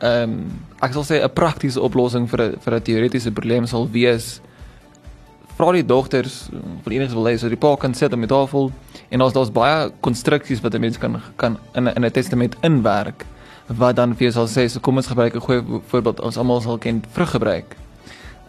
ehm 0.00 0.30
um, 0.30 0.60
ek 0.80 0.92
sal 0.92 1.04
sê 1.04 1.22
'n 1.22 1.34
praktiese 1.34 1.80
oplossing 1.80 2.28
vir 2.28 2.40
'n 2.40 2.56
vir 2.60 2.74
'n 2.74 2.82
teoretiese 2.82 3.30
probleem 3.30 3.66
sal 3.66 3.88
wees 3.88 4.40
vra 5.56 5.72
die 5.72 5.86
dogters 5.86 6.48
vir 6.84 6.92
enigiets 6.92 7.14
wil 7.14 7.28
hê 7.28 7.38
so 7.38 7.48
die 7.48 7.56
pa 7.56 7.76
kan 7.76 7.94
sit 7.94 8.12
om 8.12 8.20
die 8.20 8.32
tafel 8.32 8.72
en 9.10 9.18
daar's 9.18 9.32
daar's 9.32 9.52
baie 9.52 9.90
konstruksies 10.00 10.62
wat 10.62 10.74
'n 10.74 10.80
mens 10.80 10.98
kan 10.98 11.20
kan 11.36 11.58
in 11.74 11.86
in 11.88 12.04
'n 12.04 12.10
testament 12.10 12.56
inwerk 12.62 13.26
wat 13.68 13.96
dan 13.96 14.14
vir 14.14 14.30
jou 14.30 14.32
sal 14.32 14.48
sê 14.48 14.68
so 14.68 14.80
kom 14.80 14.96
ons 14.96 15.06
gebruik 15.06 15.34
'n 15.34 15.40
goeie 15.40 15.62
voorbeeld 15.90 16.20
ons 16.20 16.36
almal 16.36 16.60
sal 16.60 16.78
ken 16.78 17.02
vruggebruik 17.12 17.76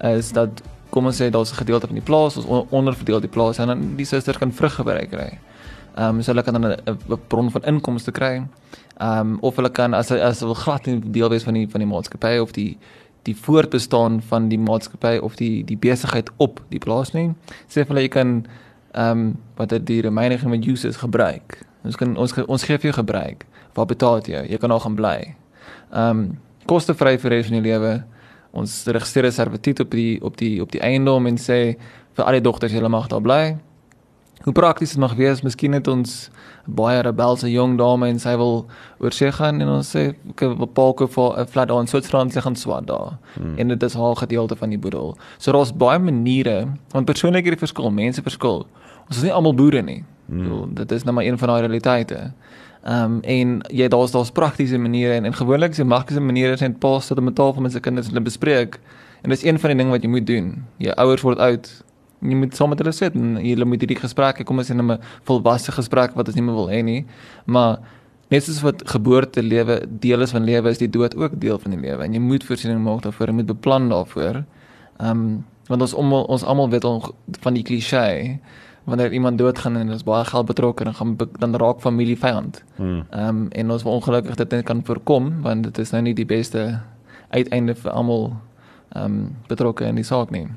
is 0.04 0.32
dat 0.32 0.50
kom 0.90 1.06
ons 1.06 1.22
sê 1.22 1.30
daar's 1.30 1.52
'n 1.52 1.62
gedeelte 1.64 1.88
van 1.88 1.96
die 1.96 2.10
plaas 2.10 2.38
ons 2.38 2.68
onderverdeel 2.70 3.20
die 3.20 3.30
plaas 3.30 3.60
en 3.60 3.68
dan 3.68 3.96
die 3.96 4.06
susters 4.06 4.38
kan 4.38 4.52
vruggebruik 4.52 5.10
kry. 5.10 5.40
Ehm 5.96 6.16
um, 6.16 6.22
so 6.22 6.32
hulle 6.32 6.44
kan 6.44 6.62
dan 6.62 6.72
'n 6.86 7.20
bron 7.28 7.52
van 7.52 7.64
inkomste 7.64 8.12
kry. 8.12 8.48
Ehm 8.98 9.20
um, 9.20 9.38
of 9.42 9.56
hulle 9.56 9.72
kan 9.72 9.94
as 9.94 10.12
as 10.12 10.40
hulle 10.40 10.56
glad 10.56 10.86
nie 10.86 11.00
deel 11.00 11.30
wees 11.30 11.44
van 11.44 11.54
die 11.54 11.68
van 11.70 11.80
die 11.80 11.88
maatskappy 11.88 12.38
of 12.38 12.52
die 12.52 12.78
die 13.24 13.36
voortbestaan 13.36 14.22
van 14.22 14.50
die 14.50 14.60
maatskappy 14.60 15.18
of 15.18 15.36
die 15.36 15.64
die 15.64 15.78
besigheid 15.78 16.30
op 16.38 16.62
die 16.70 16.80
plaas 16.80 17.12
nie. 17.12 17.34
Sê 17.68 17.84
vir 17.84 17.88
hulle 17.88 18.02
jy 18.02 18.08
kan 18.08 18.46
ehm 18.94 19.12
um, 19.12 19.38
wat 19.56 19.70
dit 19.70 19.86
die 19.86 20.02
remaining 20.02 20.44
met 20.44 20.66
uses 20.66 20.98
gebruik. 20.98 21.66
Ons 21.84 21.96
kan 21.96 22.18
ons 22.18 22.34
ons 22.48 22.64
gee 22.64 22.78
vir 22.78 22.92
jou 22.92 22.94
gebruik. 22.94 23.46
Wat 23.74 23.88
betaal 23.88 24.22
jy? 24.22 24.46
Jy 24.50 24.58
kan 24.58 24.70
nog 24.70 24.84
gaan 24.84 24.96
bly. 24.96 25.36
Ehm 25.92 26.10
um, 26.10 26.38
kostevry 26.66 27.18
vir 27.18 27.32
res 27.32 27.48
van 27.48 27.56
jou 27.56 27.64
lewe. 27.64 28.04
Ons 28.52 28.86
registreer 28.86 29.26
'n 29.26 29.32
servituut 29.32 29.80
op 29.80 29.92
die 29.92 30.22
op 30.24 30.38
die 30.38 30.62
op 30.62 30.72
die 30.72 30.82
eiendom 30.82 31.28
en 31.28 31.38
sê 31.38 31.76
vir 32.14 32.26
al 32.26 32.32
die 32.32 32.42
dogters 32.42 32.72
julle 32.72 32.90
mag 32.90 33.08
daar 33.08 33.22
bly 33.22 33.58
hoe 34.44 34.54
prakties 34.54 34.96
dit 34.96 35.00
mag 35.00 35.14
wees, 35.16 35.42
miskien 35.42 35.74
het 35.74 35.88
ons 35.88 36.30
baie 36.66 37.02
rebelse 37.02 37.50
jong 37.52 37.78
dame 37.78 38.08
en 38.10 38.20
sy 38.22 38.36
wil 38.38 38.66
oor 39.02 39.16
see 39.16 39.32
gaan 39.32 39.62
en 39.62 39.70
ons 39.78 39.90
sê 39.96 40.12
ek 40.14 40.44
wil 40.60 40.70
palke 40.70 41.08
vir 41.08 41.40
'n 41.40 41.48
flat 41.48 41.68
daar 41.68 41.82
in 41.82 41.88
Switserland 41.88 42.34
sy 42.34 42.42
gaan 42.42 42.56
swat 42.56 42.88
daar. 42.88 43.18
Hmm. 43.36 43.58
En 43.58 43.68
dit 43.68 43.84
is 43.84 43.94
haar 43.94 44.16
gedeelte 44.16 44.56
van 44.56 44.70
die 44.70 44.78
boedel. 44.78 45.18
So 45.38 45.52
daar's 45.52 45.74
baie 45.74 46.00
maniere, 46.00 46.68
want 46.92 47.06
persoonlik 47.06 47.44
hierdie 47.46 47.66
verskil, 47.68 47.92
mense 47.92 48.22
verskil. 48.22 48.66
Ons 49.08 49.18
is 49.18 49.24
nie 49.24 49.34
almal 49.34 49.54
boere 49.54 49.82
nie. 49.82 50.04
Hmm. 50.28 50.46
So, 50.46 50.68
dit 50.74 50.92
is 50.92 51.04
net 51.04 51.14
maar 51.14 51.24
een 51.24 51.38
van 51.38 51.48
daai 51.48 51.62
realiteite. 51.62 52.34
Ehm 52.84 53.04
um, 53.04 53.20
en 53.22 53.62
jy 53.70 53.88
daar's 53.88 54.12
daar's 54.12 54.32
praktiese 54.32 54.78
maniere 54.78 55.14
en, 55.14 55.26
en 55.26 55.34
gewoonlik 55.34 55.76
die 55.76 55.84
maklikste 55.86 56.22
maniere 56.22 56.54
is 56.54 56.62
net 56.62 56.80
pas 56.80 57.06
sit 57.06 57.18
om 57.18 57.28
'n 57.28 57.34
tafel 57.34 57.62
met 57.62 57.72
sy 57.72 57.80
kinders 57.80 58.08
en 58.08 58.14
hulle 58.14 58.26
bespreek. 58.26 58.80
En 59.22 59.30
dis 59.30 59.44
een 59.44 59.60
van 59.60 59.70
die 59.70 59.78
dinge 59.78 59.92
wat 59.92 60.02
jy 60.02 60.10
moet 60.10 60.26
doen. 60.28 60.66
Jou 60.78 60.96
ouers 60.96 61.22
word 61.22 61.38
oud, 61.38 61.84
jy 62.22 62.38
moet 62.38 62.56
saam 62.56 62.70
met 62.70 62.82
hulle 62.82 62.94
sit 62.94 63.16
en 63.18 63.38
jy 63.42 63.56
moet 63.66 63.82
hierdie 63.82 64.00
gesprekke 64.00 64.46
kom 64.46 64.62
ons 64.62 64.70
sê 64.70 64.76
'n 64.76 65.00
volwasse 65.26 65.72
gesprek 65.72 66.16
wat 66.16 66.28
ons 66.28 66.36
nie 66.36 66.44
meer 66.44 66.56
wil 66.56 66.70
hê 66.70 66.84
nie. 66.84 67.06
Maar 67.46 67.80
net 68.30 68.44
soos 68.44 68.62
wat 68.62 68.84
geboorte 68.88 69.44
lewe 69.44 69.82
deel 70.00 70.22
is 70.22 70.32
van 70.32 70.44
lewe 70.44 70.70
is 70.70 70.78
die 70.78 70.90
dood 70.90 71.16
ook 71.16 71.40
deel 71.40 71.60
van 71.60 71.72
die 71.72 71.80
lewe. 71.80 72.04
En 72.04 72.14
jy 72.14 72.20
moet 72.20 72.44
voorsiening 72.44 72.84
maak 72.84 73.02
daarvoor 73.02 73.28
jy 73.28 73.34
moet 73.34 73.46
beplan 73.46 73.90
daarvoor. 73.90 74.44
Ehm 75.00 75.10
um, 75.10 75.46
want 75.68 75.82
ons 75.82 75.94
om, 75.94 76.14
ons 76.14 76.44
almal 76.44 76.70
weet 76.70 76.84
on, 76.84 77.02
van 77.40 77.54
die 77.54 77.64
klise 77.64 78.40
wanneer 78.84 79.14
iemand 79.14 79.38
doodgaan 79.38 79.78
en 79.78 79.88
daar's 79.88 80.04
baie 80.04 80.26
geld 80.26 80.46
betrokke 80.46 80.84
dan 80.84 80.94
gaan 80.94 81.18
dan 81.40 81.56
raak 81.56 81.80
familie 81.82 82.18
vyand. 82.18 82.64
Hmm. 82.76 83.06
ehm 83.10 83.28
um, 83.28 83.48
en 83.52 83.72
ons 83.72 83.84
wil 83.84 83.94
ongelukkig 83.94 84.36
dit 84.36 84.50
net 84.50 84.66
kan 84.66 84.84
voorkom 84.86 85.42
want 85.42 85.64
dit 85.64 85.78
is 85.78 85.92
nou 85.92 86.02
nie 86.02 86.14
die 86.14 86.26
beste 86.26 86.80
uiteinde 87.30 87.76
vir 87.76 87.92
almal 87.92 88.34
ehm 88.94 89.06
um, 89.06 89.36
betrokke 89.48 89.86
in 89.86 89.96
die 89.96 90.04
saak 90.04 90.32
nie 90.32 90.48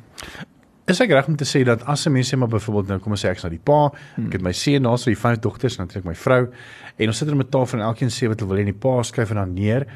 Is 0.84 1.00
ek 1.00 1.14
reg 1.16 1.28
om 1.28 1.36
te 1.40 1.46
sê 1.48 1.62
dat 1.64 1.82
as 1.88 2.06
'n 2.06 2.12
mens 2.12 2.28
sê 2.28 2.36
maar 2.36 2.48
byvoorbeeld 2.48 2.88
nou 2.88 2.98
kom 3.00 3.12
ons 3.12 3.24
sê 3.24 3.30
ek's 3.30 3.42
nou 3.42 3.50
die 3.50 3.62
pa, 3.64 3.90
hmm. 4.16 4.26
ek 4.26 4.32
het 4.32 4.42
my 4.42 4.52
seun, 4.52 4.82
daar's 4.82 5.02
so 5.02 5.10
die 5.10 5.16
vyf 5.16 5.38
dogters, 5.38 5.78
natuurlik 5.78 6.04
my 6.04 6.14
vrou 6.14 6.50
en 6.96 7.06
ons 7.06 7.16
sit 7.16 7.28
er 7.28 7.36
met 7.36 7.50
tafel 7.50 7.78
en 7.78 7.86
elkeen 7.86 8.12
sê 8.12 8.28
wat 8.28 8.40
hulle 8.40 8.50
wil 8.50 8.60
en 8.62 8.70
die 8.70 8.80
pa 8.84 9.02
skryf 9.02 9.30
en 9.30 9.36
dan 9.36 9.54
neer. 9.54 9.86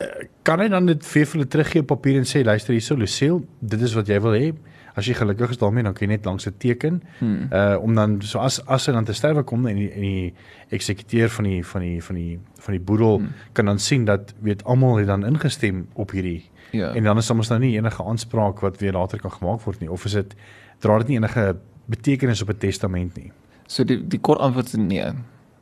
Uh, 0.00 0.06
kan 0.42 0.60
hy 0.60 0.68
dan 0.68 0.86
dit 0.86 1.06
vir 1.06 1.26
hulle 1.32 1.46
teruggee 1.46 1.82
op 1.82 1.86
papier 1.86 2.20
en 2.20 2.28
sê 2.28 2.44
luister 2.44 2.72
hierso 2.72 2.96
Lucille, 2.96 3.42
dit 3.60 3.82
is 3.82 3.94
wat 3.94 4.08
jy 4.08 4.20
wil 4.20 4.36
hê. 4.38 4.52
As 4.94 5.06
jy 5.06 5.14
gelukkig 5.14 5.50
is 5.50 5.58
daarmee 5.58 5.84
dan 5.86 5.94
kan 5.94 6.08
jy 6.08 6.14
net 6.14 6.24
langs 6.26 6.46
'n 6.46 6.54
teken. 6.58 7.02
Hmm. 7.18 7.48
Uh 7.52 7.76
om 7.82 7.94
dan 7.94 8.22
so 8.22 8.38
as 8.38 8.60
as 8.66 8.86
hy 8.86 8.92
dan 8.92 9.04
te 9.04 9.12
sterwe 9.12 9.42
kom 9.42 9.66
en 9.66 9.76
die, 9.76 9.90
en 9.90 10.00
die 10.00 10.34
eksekuteur 10.70 11.28
van 11.28 11.44
die 11.44 11.64
van 11.66 11.80
die 11.80 12.02
van 12.02 12.16
die 12.16 12.38
van 12.58 12.72
die 12.72 12.80
boedel 12.80 13.18
hmm. 13.18 13.32
kan 13.52 13.66
dan 13.66 13.78
sien 13.78 14.04
dat 14.04 14.34
weet 14.40 14.64
almal 14.64 14.96
het 14.96 15.06
dan 15.06 15.24
ingestem 15.24 15.86
op 15.94 16.10
hierdie 16.10 16.49
Ja. 16.70 16.94
En 16.94 17.04
dan 17.04 17.18
is 17.18 17.26
soms 17.26 17.48
nou 17.48 17.60
nie 17.60 17.76
enige 17.76 18.04
aanspraak 18.04 18.60
wat 18.60 18.78
weer 18.78 18.92
later 18.92 19.20
kan 19.20 19.32
gemaak 19.32 19.60
word 19.66 19.80
nie 19.80 19.90
of 19.90 20.04
is 20.04 20.12
dit 20.12 20.34
dra 20.78 20.98
dit 20.98 21.08
nie 21.08 21.16
enige 21.16 21.56
betekenis 21.90 22.42
op 22.42 22.48
'n 22.48 22.58
testament 22.58 23.16
nie. 23.16 23.32
So 23.66 23.84
die 23.84 24.06
die 24.08 24.20
kort 24.20 24.40
antwoord 24.40 24.66
is 24.66 24.76
nee. 24.76 25.12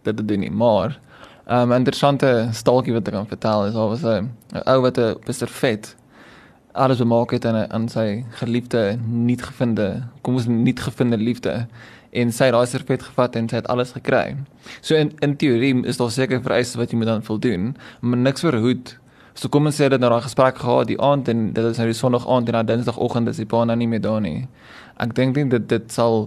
Dit 0.02 0.16
dit 0.16 0.28
doen 0.28 0.40
nie, 0.40 0.50
maar 0.50 1.00
'n 1.46 1.52
um, 1.54 1.72
interessante 1.72 2.48
staaltjie 2.52 2.92
wat 2.92 3.08
ek 3.08 3.14
kan 3.14 3.26
vertel 3.26 3.66
is 3.66 3.74
daar 3.74 3.88
was 3.88 4.04
'n 4.04 4.30
ou 4.66 4.80
wat 4.80 4.98
'n 4.98 5.16
Mr. 5.26 5.48
Vet 5.48 5.96
alles 6.72 6.98
bemaak 6.98 7.30
het 7.30 7.44
aan 7.44 7.70
aan 7.70 7.88
sy 7.88 8.24
geliefde 8.40 8.98
nie 9.06 9.38
gevinde, 9.38 10.02
kom 10.22 10.34
ons 10.34 10.46
nie 10.46 10.76
gevinde 10.76 11.16
liefde 11.16 11.66
en 12.10 12.32
sy 12.32 12.48
het 12.48 12.54
daai 12.56 12.66
servet 12.66 13.02
gevat 13.02 13.36
en 13.36 13.48
sy 13.50 13.56
het 13.60 13.68
alles 13.68 13.92
gekry. 13.92 14.36
So 14.80 14.96
in 14.96 15.12
in 15.24 15.36
teorie 15.36 15.74
is 15.86 15.96
daar 15.96 16.10
seker 16.10 16.42
vereistes 16.42 16.76
wat 16.80 16.90
jy 16.90 16.96
moet 16.96 17.10
dan 17.10 17.22
voldoen, 17.22 17.76
maar 18.00 18.18
niks 18.18 18.40
verhoed 18.40 18.96
So 19.38 19.48
kom 19.48 19.70
ons 19.70 19.76
sê 19.78 19.86
dat 19.86 20.02
nou 20.02 20.10
daai 20.10 20.24
gesprek 20.24 20.56
gehad 20.58 20.88
die 20.90 20.98
aand 20.98 21.28
en 21.30 21.52
dit 21.54 21.64
is 21.64 21.78
nou 21.78 21.86
die 21.86 21.94
sonderdag 21.94 22.26
aand 22.26 22.48
en 22.50 22.56
dan 22.58 22.66
dinsdagoggend 22.66 23.30
is 23.30 23.38
die 23.38 23.46
pa 23.46 23.62
nou 23.64 23.76
nie 23.78 23.86
meer 23.86 24.02
daar 24.02 24.20
nie. 24.20 24.48
Ek 24.98 25.14
dink 25.14 25.36
dit 25.36 25.50
dit, 25.50 25.68
dit 25.70 25.92
sal 25.94 26.26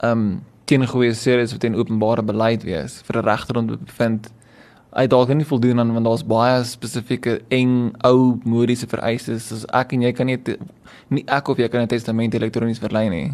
ehm 0.00 0.10
um, 0.10 0.42
teen 0.64 0.86
goeie 0.88 1.12
series 1.12 1.52
of 1.52 1.58
teen 1.60 1.74
openbare 1.76 2.22
beleid 2.24 2.62
wees 2.64 3.02
vir 3.04 3.18
'n 3.20 3.24
regter 3.26 3.58
om 3.58 3.66
te 3.68 3.76
bevind 3.76 4.30
hy 4.94 5.06
dalk 5.10 5.32
nie 5.34 5.44
voldoen 5.44 5.80
aan 5.82 5.92
want 5.92 6.06
daar's 6.06 6.22
baie 6.22 6.62
spesifieke 6.64 7.40
eng 7.50 7.92
ou 8.06 8.38
modiese 8.44 8.86
vereistes 8.86 9.48
soos 9.50 9.66
ek 9.74 9.92
en 9.96 10.06
jy 10.06 10.12
kan 10.12 10.30
nie 10.30 10.38
nie 11.10 11.24
ek 11.26 11.48
of 11.48 11.58
jy 11.58 11.68
kan 11.68 11.82
'n 11.82 11.88
testament 11.88 12.34
elektronies 12.34 12.78
verlei 12.78 13.08
nie. 13.10 13.32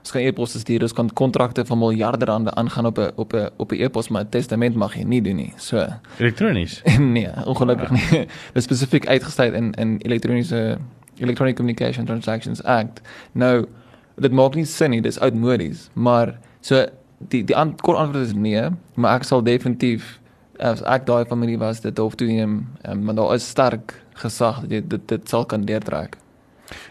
Ons 0.00 0.12
kan 0.14 0.22
e-pos 0.24 0.54
stuur, 0.58 0.82
ons 0.82 0.94
kan 0.96 1.10
kontrakte 1.12 1.64
van 1.68 1.78
miljarde 1.78 2.24
rande 2.24 2.54
aangaan 2.54 2.86
op 2.86 2.98
'n 2.98 3.10
op 3.16 3.32
'n 3.34 3.48
op 3.56 3.72
'n 3.72 3.82
e-pos, 3.82 4.08
maar 4.08 4.22
'n 4.24 4.28
testament 4.28 4.74
mag 4.74 4.94
jy 4.94 5.04
nie 5.04 5.22
doen 5.22 5.36
nie. 5.36 5.52
So 5.56 5.86
elektronies. 6.18 6.82
nee, 7.16 7.28
ongelukkig 7.44 7.88
ja. 7.88 7.96
nie. 7.96 8.26
Dit 8.54 8.62
spesifiek 8.62 9.06
uitgestel 9.06 9.52
in 9.52 9.72
in 9.72 9.98
elektroniese 9.98 10.78
Electronic 11.18 11.56
Communication 11.56 12.04
Transactions 12.04 12.62
Act. 12.62 13.00
Nou, 13.32 13.66
dit 14.14 14.32
maak 14.32 14.54
nie 14.54 14.64
sin 14.64 14.90
nie, 14.90 15.00
dis 15.00 15.18
oudmodies, 15.18 15.88
maar 15.92 16.38
so 16.60 16.86
die 17.18 17.44
die 17.44 17.56
an, 17.56 17.76
kort 17.80 17.98
antwoord 17.98 18.26
is 18.26 18.34
nee, 18.34 18.68
maar 18.94 19.20
ek 19.20 19.24
sal 19.28 19.44
definitief 19.44 20.16
as 20.60 20.82
ek 20.88 21.06
daai 21.08 21.24
familie 21.28 21.58
was 21.60 21.80
dit 21.84 21.98
hoef 21.98 22.16
toe 22.20 22.28
neem, 22.28 22.60
um, 22.88 23.04
maar 23.04 23.16
daar 23.16 23.34
is 23.34 23.48
sterk 23.48 23.94
gesag 24.20 24.60
dat 24.64 24.74
jy 24.76 24.80
dit 24.88 25.06
dit 25.08 25.28
sal 25.28 25.46
kan 25.48 25.64
deurtrek. 25.64 26.18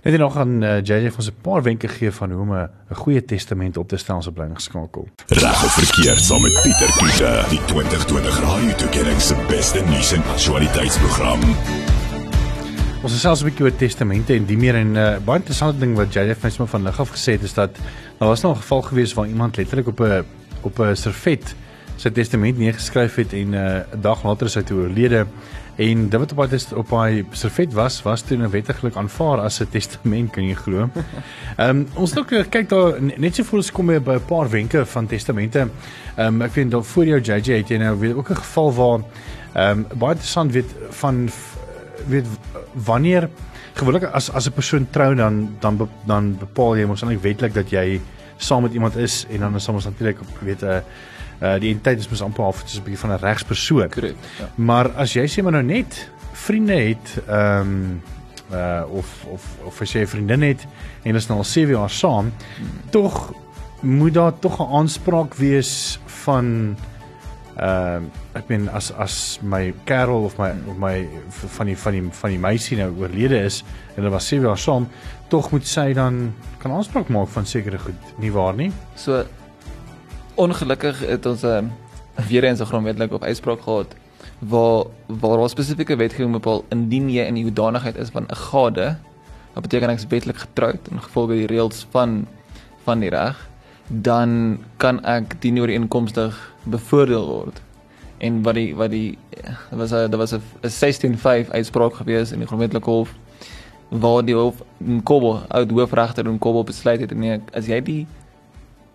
Net 0.04 0.18
nog 0.18 0.38
aan 0.38 0.64
uh, 0.64 0.82
JJ 0.82 1.12
van 1.12 1.26
'n 1.26 1.42
paar 1.42 1.62
wenke 1.64 1.88
gee 1.88 2.12
van 2.12 2.32
hoe 2.32 2.42
om 2.42 2.54
'n 2.54 2.70
goeie 2.96 3.26
testament 3.26 3.78
op 3.78 3.88
te 3.88 3.98
stel 3.98 4.24
'n 4.26 4.34
bly 4.34 4.48
geskakel. 4.54 5.08
Reg 5.28 5.64
of 5.64 5.74
verkeerd 5.74 6.22
saam 6.22 6.42
met 6.42 6.60
Pieter 6.64 6.92
Kloete, 6.98 7.46
die 7.50 7.66
2020 7.66 8.40
Radio 8.40 8.76
Tuigering 8.76 9.22
se 9.22 9.36
beste 9.48 9.84
nuus 9.84 10.12
en 10.12 10.24
aktualiteitsprogram. 10.24 11.40
Ons 13.02 13.12
het 13.12 13.22
selfs 13.22 13.42
'n 13.42 13.46
bietjie 13.46 13.66
oor 13.66 13.76
testamente 13.76 14.34
en 14.34 14.46
die 14.46 14.58
meer 14.58 14.76
en 14.76 14.92
'n 14.92 14.96
uh, 14.96 15.18
baie 15.26 15.40
interessante 15.40 15.80
ding 15.80 15.96
wat 15.96 16.14
JJ 16.14 16.36
vir 16.36 16.52
my 16.60 16.68
van 16.68 16.84
lig 16.84 17.00
af 17.00 17.10
gesê 17.10 17.32
het 17.32 17.44
is 17.44 17.54
dat 17.54 17.72
daar 18.18 18.28
was 18.28 18.42
nog 18.42 18.58
'n 18.58 18.62
geval 18.62 18.82
gewees 18.82 19.14
waar 19.14 19.28
iemand 19.28 19.58
letterlik 19.58 19.88
op 19.88 20.00
'n 20.00 20.26
op 20.62 20.80
'n 20.80 20.96
servet 20.96 21.56
sy 21.96 22.10
testament 22.10 22.58
neergeskryf 22.58 23.16
het 23.16 23.34
en 23.34 23.50
'n 23.50 23.54
uh, 23.54 24.02
dag 24.02 24.24
later 24.24 24.48
is 24.48 24.56
hy 24.56 24.62
toe 24.62 24.82
oorlede 24.82 25.26
en 25.80 26.10
dit 26.10 26.20
wat 26.20 26.34
op 26.36 26.42
hy 26.44 26.76
op 26.76 26.90
hy 26.98 27.22
servet 27.32 27.74
was 27.78 28.02
was 28.04 28.24
toe 28.28 28.38
nou 28.38 28.50
wettiglik 28.52 28.98
aanvaar 29.00 29.46
as 29.46 29.62
'n 29.62 29.70
testament 29.72 30.32
kan 30.32 30.44
jy 30.44 30.56
glo. 30.56 30.90
Ehm 31.58 31.70
um, 31.70 31.88
ons 31.96 32.14
nog 32.14 32.28
kyk 32.28 32.70
daar 32.70 33.02
net 33.02 33.36
so 33.36 33.44
voor 33.44 33.58
ons 33.58 33.72
kom 33.72 33.86
by 33.88 34.16
'n 34.16 34.26
paar 34.28 34.50
wenke 34.50 34.86
van 34.86 35.08
testamente. 35.08 35.60
Ehm 36.18 36.28
um, 36.28 36.42
ek 36.42 36.54
weet 36.54 36.72
dan 36.72 36.84
voor 36.84 37.06
jou 37.06 37.20
JJ 37.20 37.58
het 37.58 37.70
jy 37.70 37.78
nou 37.78 38.00
weet 38.00 38.16
ook 38.16 38.30
'n 38.30 38.36
geval 38.36 38.74
waar 38.74 39.00
ehm 39.54 39.80
um, 39.80 39.86
baie 40.00 40.14
interessant 40.14 40.52
weet 40.52 40.76
van 40.90 41.30
weet 42.08 42.26
wanneer 42.74 43.30
gewoonlik 43.74 44.04
as 44.04 44.32
as 44.32 44.48
'n 44.48 44.54
persoon 44.54 44.88
trou 44.90 45.16
dan 45.16 45.56
dan 45.60 45.90
dan 46.06 46.38
bepaal 46.40 46.78
jy 46.78 46.86
mos 46.86 47.02
eintlik 47.02 47.24
wetlik 47.24 47.54
dat 47.54 47.70
jy 47.70 48.02
saam 48.40 48.64
met 48.64 48.74
iemand 48.74 48.96
is 48.96 49.26
en 49.30 49.40
dan 49.40 49.56
is 49.56 49.68
ons 49.68 49.86
natuurlik 49.86 50.20
weet 50.40 50.62
'n 50.62 50.66
uh, 50.66 50.82
uh 51.42 51.60
die 51.60 51.70
identiteit 51.70 52.00
is 52.00 52.10
mos 52.10 52.22
amper 52.22 52.44
half 52.44 52.64
soos 52.66 52.80
'n 52.80 52.84
bietjie 52.84 53.00
van 53.00 53.12
'n 53.12 53.20
regspersoon. 53.22 53.90
Korrek. 53.90 54.16
Ja. 54.40 54.50
Maar 54.56 54.92
as 54.96 55.14
jy 55.14 55.28
sê 55.28 55.44
maar 55.44 55.52
nou 55.52 55.64
net 55.64 56.10
vriende 56.32 56.74
het 56.74 57.22
ehm 57.28 57.62
um, 57.62 58.02
uh 58.52 58.84
of 58.90 59.26
of 59.26 59.44
of 59.64 59.82
as 59.82 59.92
jy 59.94 60.02
'n 60.02 60.08
vriendin 60.08 60.42
het 60.42 60.68
en 61.04 61.16
is 61.16 61.28
nou 61.28 61.40
al 61.40 61.46
7 61.46 61.74
jaar 61.76 61.90
saam, 61.90 62.32
hmm. 62.58 62.90
tog 62.90 63.34
moet 63.82 64.14
daar 64.14 64.40
tog 64.40 64.60
'n 64.60 64.74
aanspraak 64.74 65.34
wees 65.34 66.00
van 66.06 66.76
ehm 67.60 68.06
uh, 68.06 68.38
ek 68.40 68.48
meen 68.48 68.70
as 68.70 68.92
as 68.92 69.40
my 69.44 69.74
kerel 69.86 70.24
of 70.26 70.38
my 70.40 70.52
of 70.72 70.78
my 70.80 71.08
van 71.58 71.68
die 71.68 71.78
van 71.78 71.98
die 71.98 72.04
van 72.22 72.32
die 72.32 72.40
meisie 72.40 72.78
nou 72.80 72.90
oorlede 73.02 73.42
is 73.44 73.64
en 73.96 74.04
hulle 74.04 74.14
was 74.14 74.28
7 74.28 74.48
jaar 74.48 74.58
saam, 74.58 74.88
tog 75.28 75.52
moet 75.52 75.68
sy 75.68 75.94
dan 75.94 76.34
kan 76.62 76.72
aanspraak 76.72 77.10
maak 77.10 77.28
van 77.36 77.46
sekere 77.46 77.80
goed, 77.80 78.14
nie 78.18 78.32
waar 78.32 78.56
nie? 78.56 78.72
So 78.96 79.26
ongelukkig 80.40 81.04
het 81.04 81.26
ons 81.26 81.44
'n 81.44 81.48
uh, 81.48 81.58
eh, 82.16 82.26
weer 82.30 82.44
eens 82.44 82.62
'n 82.62 82.72
grondwetlike 82.72 83.16
op 83.16 83.24
uitspraak 83.24 83.62
gehad 83.62 83.96
waar 84.40 84.86
waar 85.08 85.40
ons 85.40 85.52
spesifieke 85.52 85.96
wetgewing 85.96 86.32
bepaal 86.32 86.64
indien 86.70 87.10
jy 87.10 87.26
in 87.28 87.36
die 87.36 87.44
hoedanigheid 87.44 87.98
is 87.98 88.10
van 88.10 88.24
'n 88.24 88.36
gade 88.36 88.98
wat 89.54 89.64
beteken 89.64 89.90
ek 89.90 89.98
is 89.98 90.08
wetlik 90.08 90.38
getroud 90.38 90.88
in 90.92 91.02
gevolge 91.02 91.34
die 91.34 91.48
reëls 91.48 91.88
van 91.92 92.28
van 92.84 93.00
die 93.00 93.10
reg 93.10 93.50
dan 93.90 94.60
kan 94.78 95.04
ek 95.06 95.42
die 95.42 95.60
ooreenkomstig 95.60 96.38
bevoordeel 96.70 97.26
word. 97.28 97.62
En 98.20 98.42
wat 98.44 98.58
die 98.60 98.76
wat 98.76 98.92
die 98.92 99.18
was 99.72 99.90
daar 99.90 100.18
was 100.18 100.34
'n 100.34 100.42
165 100.62 101.50
uitspraak 101.50 101.94
gewees 101.94 102.32
in 102.32 102.40
die 102.40 102.48
grondwetlike 102.48 102.90
hof 102.90 103.16
waar 103.90 104.26
die 104.26 104.36
hof 104.36 104.62
in 104.78 105.04
Kobo 105.04 105.42
uit 105.48 105.72
hoofregter 105.72 106.26
in 106.26 106.38
Kobo 106.38 106.64
besluit 106.64 107.00
het 107.00 107.14
nee 107.18 107.40
as 107.54 107.66
jy 107.66 107.82
die 107.82 108.08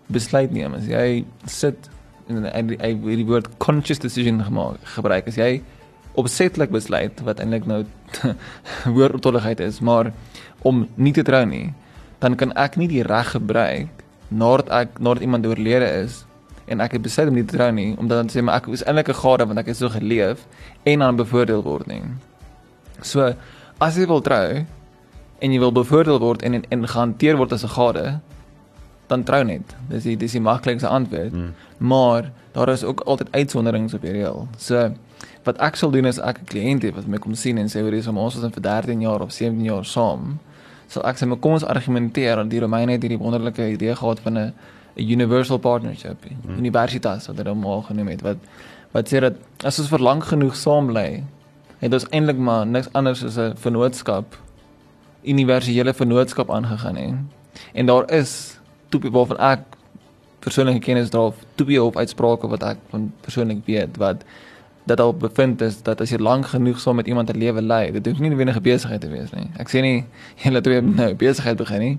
besluit 0.07 0.51
neem 0.51 0.73
as 0.73 0.87
jy 0.87 1.25
sit 1.45 1.89
en 2.31 2.47
hy 2.47 2.93
die 3.19 3.27
woord 3.27 3.49
conscious 3.57 3.99
decision 3.99 4.39
gemaak 4.43 4.79
gebruik 4.95 5.27
as 5.27 5.39
jy 5.39 5.59
opsetlik 6.15 6.71
besluit 6.71 7.19
wat 7.27 7.41
eintlik 7.43 7.67
nou 7.67 7.83
woordotolligheid 8.97 9.59
is 9.59 9.81
maar 9.83 10.13
om 10.63 10.85
nie 10.95 11.13
te 11.13 11.25
trou 11.27 11.43
nie 11.49 11.73
dan 12.23 12.39
kan 12.39 12.55
ek 12.55 12.79
nie 12.79 12.87
die 12.87 13.03
reg 13.03 13.35
gebruik 13.35 14.05
nadat 14.31 14.71
ek 14.71 14.99
nadat 15.03 15.27
iemand 15.27 15.45
oorlede 15.45 15.91
is 16.05 16.23
en 16.67 16.81
ek 16.81 16.91
het 16.97 17.01
besluit 17.01 17.29
om 17.29 17.35
nie 17.35 17.45
te 17.45 17.57
trou 17.57 17.71
nie 17.71 17.95
omdat 17.97 18.17
dan 18.17 18.29
sê 18.29 18.41
maar 18.41 18.61
ek 18.61 18.67
is 18.67 18.83
eintlik 18.83 19.09
'n 19.09 19.21
gade 19.23 19.45
want 19.45 19.59
ek 19.59 19.65
het 19.65 19.77
so 19.77 19.89
geleef 19.89 20.45
en 20.83 20.99
dan 20.99 21.15
bevoordeel 21.15 21.63
word 21.63 21.87
nie 21.87 22.01
so 23.01 23.33
as 23.79 23.97
jy 23.97 24.07
wil 24.07 24.21
trou 24.21 24.65
en 25.39 25.51
jy 25.51 25.59
wil 25.59 25.71
bevoordeel 25.71 26.19
word 26.19 26.41
en 26.41 26.53
en, 26.53 26.63
en 26.69 26.87
gehanteer 26.87 27.37
word 27.37 27.53
as 27.53 27.63
'n 27.63 27.75
gade 27.75 28.19
dan 29.07 29.23
trou 29.23 29.43
net. 29.45 29.75
Dis 29.89 30.05
die 30.07 30.17
dis 30.17 30.35
die 30.35 30.41
maklikste 30.41 30.87
antwoord. 30.87 31.33
Mm. 31.33 31.53
Maar 31.77 32.31
daar 32.51 32.69
is 32.69 32.83
ook 32.83 32.99
altyd 32.99 33.31
uitsonderings 33.31 33.93
op 33.93 34.01
hierdie 34.01 34.21
reël. 34.21 34.47
So 34.57 34.89
wat 35.45 35.59
ek 35.61 35.77
sal 35.77 35.91
doen 35.93 36.05
is 36.09 36.19
ek 36.19 36.41
'n 36.41 36.45
kliënt 36.49 36.83
het 36.83 36.95
wat 36.95 37.07
my 37.07 37.17
kom 37.17 37.35
sien 37.35 37.57
en 37.57 37.69
sê 37.69 37.81
hoor 37.81 37.91
hier's 37.91 38.07
ons 38.07 38.35
was 38.35 38.53
vir 38.53 38.61
13 38.61 39.01
jaar 39.01 39.21
of 39.21 39.31
17 39.31 39.63
jaar 39.63 39.85
saam. 39.85 40.39
So 40.87 41.01
ek 41.01 41.17
sê 41.17 41.27
maar 41.27 41.37
kom 41.37 41.51
ons 41.51 41.63
argumenteer 41.63 42.35
dat 42.35 42.49
die 42.49 42.59
Romeine 42.59 42.91
het 42.91 43.01
hierdie 43.01 43.19
wonderlike 43.19 43.71
idee 43.71 43.95
gehad 43.95 44.19
van 44.19 44.37
'n 44.37 44.53
'n 44.95 45.09
universal 45.11 45.57
partnership. 45.57 46.25
Mm. 46.25 46.57
Universitas 46.57 47.27
wat 47.27 47.37
hulle 47.37 47.53
maar 47.53 47.83
genoem 47.83 48.07
het 48.07 48.21
wat 48.21 48.37
wat 48.91 49.13
sê 49.13 49.19
dat 49.19 49.33
as 49.63 49.79
ons 49.79 49.89
vir 49.89 49.99
lank 49.99 50.23
genoeg 50.23 50.55
saam 50.55 50.87
bly, 50.87 51.23
het 51.79 51.93
ons 51.93 52.07
eintlik 52.09 52.37
maar 52.37 52.65
niks 52.65 52.87
anders 52.91 53.23
as 53.23 53.37
'n 53.37 53.55
vennootskap 53.55 54.37
universele 55.23 55.93
vennootskap 55.93 56.51
aangegaan 56.51 56.95
hè. 56.95 57.13
En 57.73 57.85
daar 57.85 58.11
is 58.11 58.59
toepie 58.89 59.11
waarvan 59.11 59.37
ek 59.37 59.59
persoonlike 60.39 60.79
kennis 60.79 61.09
daarof 61.09 61.35
toepie 61.55 61.83
op 61.83 61.97
uitsprake 61.97 62.47
wat 62.47 62.63
ek 62.63 62.77
van 62.89 63.11
persoonlik 63.21 63.63
weet 63.65 63.97
wat 63.97 64.23
dat 64.85 64.99
al 64.99 65.13
bevind 65.17 65.61
is 65.65 65.79
dat 65.81 66.01
as 66.01 66.11
jy 66.13 66.19
lank 66.21 66.45
genoeg 66.45 66.79
saam 66.79 66.95
met 66.95 67.07
iemand 67.07 67.29
'n 67.29 67.37
lewe 67.37 67.61
lei, 67.61 67.91
dit 67.91 68.05
hoef 68.05 68.19
nie 68.19 68.29
'n 68.29 68.35
wenige 68.35 68.61
besigheid 68.61 69.01
te 69.01 69.09
wees 69.09 69.31
nie. 69.31 69.49
Ek 69.57 69.69
sê 69.69 69.81
nie 69.81 70.05
julle 70.43 70.61
twee 70.61 70.81
nou 70.81 71.13
besigheid 71.13 71.57
begin 71.57 71.79
nie. 71.79 71.97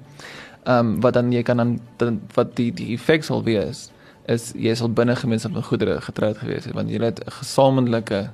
Ehm 0.66 0.78
um, 0.78 1.00
wat 1.00 1.14
dan 1.14 1.32
jy 1.32 1.42
kan 1.42 1.56
dan, 1.56 1.80
dan 1.96 2.20
wat 2.34 2.56
die 2.56 2.72
die 2.74 2.94
effek 2.94 3.24
sal 3.24 3.42
wees 3.46 3.90
is 4.26 4.50
jy 4.58 4.74
sal 4.74 4.90
binne 4.90 5.14
gemeenskaplike 5.16 5.68
goedere 5.68 6.00
getroud 6.02 6.38
gewees 6.42 6.64
het 6.66 6.74
want 6.74 6.90
jy 6.90 6.98
het 6.98 7.22
'n 7.22 7.30
gesamentlike 7.30 8.30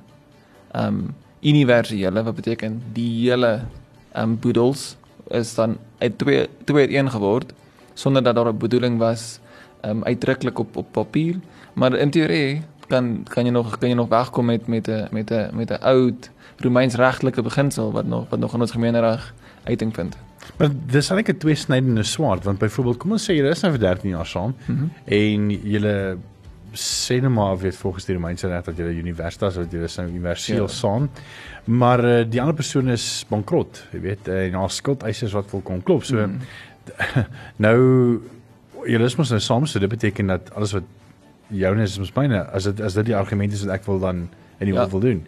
ehm 0.71 0.87
um, 0.87 1.15
universele 1.41 2.23
wat 2.23 2.35
beteken 2.35 2.81
die 2.93 3.29
hele 3.29 3.61
ehm 4.11 4.23
um, 4.23 4.39
boedels 4.39 4.97
is 5.29 5.55
dan 5.55 5.77
uit 5.99 6.17
twee 6.17 6.49
twee 6.65 6.89
een 6.97 7.09
geword 7.11 7.53
sonder 7.93 8.23
dat 8.23 8.35
daar 8.35 8.49
'n 8.49 8.57
bedoeling 8.57 8.97
was 8.97 9.39
um 9.85 10.03
uitdruklik 10.03 10.59
op 10.59 10.77
op 10.77 10.87
papier, 10.91 11.39
maar 11.73 11.93
in 11.93 12.11
teorie 12.11 12.61
kan 12.87 13.23
kan 13.27 13.45
jy 13.45 13.51
nog 13.51 13.77
kan 13.77 13.89
jy 13.89 13.95
nog 13.95 14.09
wegkom 14.09 14.45
met 14.45 14.67
met 14.67 14.87
'n 14.87 15.07
met 15.11 15.31
'n 15.31 15.49
met 15.53 15.71
'n 15.71 15.81
oud 15.81 16.31
Romeins 16.57 16.95
regtelike 16.95 17.41
beginsel 17.41 17.91
wat 17.91 18.05
nog 18.05 18.29
wat 18.29 18.39
nog 18.39 18.53
in 18.53 18.61
ons 18.61 18.71
gemeenereg 18.71 19.33
uiting 19.63 19.95
vind. 19.95 20.17
Maar 20.57 20.69
dis 20.85 21.09
eintlik 21.09 21.35
'n 21.35 21.39
tweesnydende 21.39 22.03
swaard 22.03 22.43
want 22.43 22.59
byvoorbeeld 22.59 22.97
kom 22.97 23.11
ons 23.11 23.29
sê 23.29 23.33
jy 23.33 23.49
is 23.49 23.61
nou 23.61 23.71
vir 23.71 23.79
13 23.79 24.09
jaar 24.09 24.27
saam 24.27 24.55
mm 24.65 24.75
-hmm. 24.75 24.89
en 25.05 25.49
jy 25.49 25.79
sê 26.73 27.19
net 27.21 27.31
maar 27.31 27.57
weet 27.57 27.75
volgens 27.75 28.05
die 28.05 28.15
Romeinse 28.15 28.47
reg 28.47 28.63
dat 28.65 28.77
jy 28.77 28.97
universitas 28.97 29.55
wat 29.55 29.71
jy 29.71 29.83
is 29.85 29.95
nou 29.99 30.07
universeel 30.09 30.65
ja. 30.65 30.67
saam. 30.67 31.09
Maar 31.65 32.05
uh, 32.05 32.25
die 32.29 32.41
ander 32.41 32.55
persoon 32.55 32.89
is 32.89 33.25
bankrot, 33.29 33.83
jy 33.93 33.99
weet, 33.99 34.27
uh, 34.27 34.45
en 34.47 34.53
haar 34.53 34.71
skuldeisers 34.73 35.35
wat 35.37 35.51
wil 35.51 35.61
kom 35.61 35.83
klop. 35.83 36.03
So 36.03 36.27
mm 36.27 36.39
nou 37.63 37.77
julle 38.83 39.05
is 39.07 39.15
mos 39.15 39.29
nou 39.31 39.39
saam 39.39 39.65
so 39.65 39.79
dit 39.79 39.89
beteken 39.89 40.27
dat 40.27 40.49
alles 40.53 40.73
wat 40.75 40.83
joune 41.47 41.85
is 41.85 41.95
mos 41.99 42.11
myne 42.17 42.41
as 42.51 42.67
dit 42.67 42.81
as 42.83 42.97
dit 42.99 43.05
die 43.05 43.15
argument 43.15 43.53
is 43.55 43.63
wat 43.63 43.77
ek 43.77 43.85
wil 43.87 44.01
dan 44.03 44.25
en 44.59 44.67
jy 44.67 44.73
ja. 44.75 44.87
wil 44.91 44.99
doen. 44.99 45.21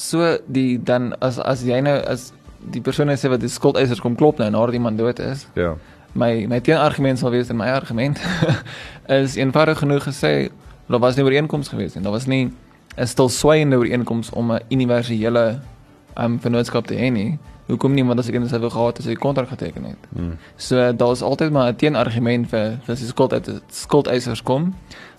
So 0.00 0.38
die 0.48 0.78
dan 0.80 1.12
as 1.20 1.36
as 1.38 1.66
jy 1.68 1.82
nou 1.84 1.98
as 2.08 2.30
die 2.72 2.80
persoon 2.80 3.12
sê 3.16 3.30
wat 3.30 3.40
die 3.40 3.52
skuldeisers 3.52 4.00
kom 4.00 4.16
klop 4.18 4.38
nou 4.38 4.50
nadat 4.50 4.74
iemand 4.74 4.98
dood 4.98 5.18
is. 5.22 5.46
Ja. 5.54 5.74
My 6.16 6.46
my 6.48 6.60
teenargument 6.60 7.18
sal 7.18 7.30
wees 7.30 7.50
in 7.52 7.56
my 7.56 7.68
argument 7.70 8.20
is 9.20 9.36
eenvoudig 9.36 9.78
genoeg 9.78 10.06
gesê 10.08 10.50
daar 10.86 11.02
was 11.02 11.16
nie 11.16 11.24
ooreenkoms 11.24 11.68
gewees 11.68 11.94
nie. 11.94 12.02
Daar 12.02 12.12
was 12.12 12.26
nie 12.26 12.50
'n 12.96 13.06
stilswygende 13.06 13.76
ooreenkoms 13.76 14.30
om 14.30 14.52
'n 14.52 14.60
universele 14.70 15.60
um 16.16 16.40
vennootskap 16.40 16.86
te 16.86 16.94
hê 16.94 17.10
nie. 17.12 17.38
Hoekom 17.66 17.94
nie 17.94 18.04
want 18.04 18.18
as 18.18 18.28
ek 18.28 18.38
net 18.38 18.48
sou 18.48 18.70
gehad 18.70 18.96
het 18.96 19.06
as 19.06 19.12
ek 19.12 19.20
kontrak 19.20 19.48
geteken 19.48 19.84
het. 19.84 19.98
Hmm. 20.14 20.38
So 20.56 20.92
daar's 20.92 21.22
altyd 21.22 21.50
maar 21.50 21.72
'n 21.72 21.76
teenargument 21.76 22.48
vir 22.48 22.78
vir 22.84 22.94
die 22.94 23.06
skuld 23.06 23.32
uit 23.32 23.50
skuldeisers 23.68 24.42
kom. 24.42 24.74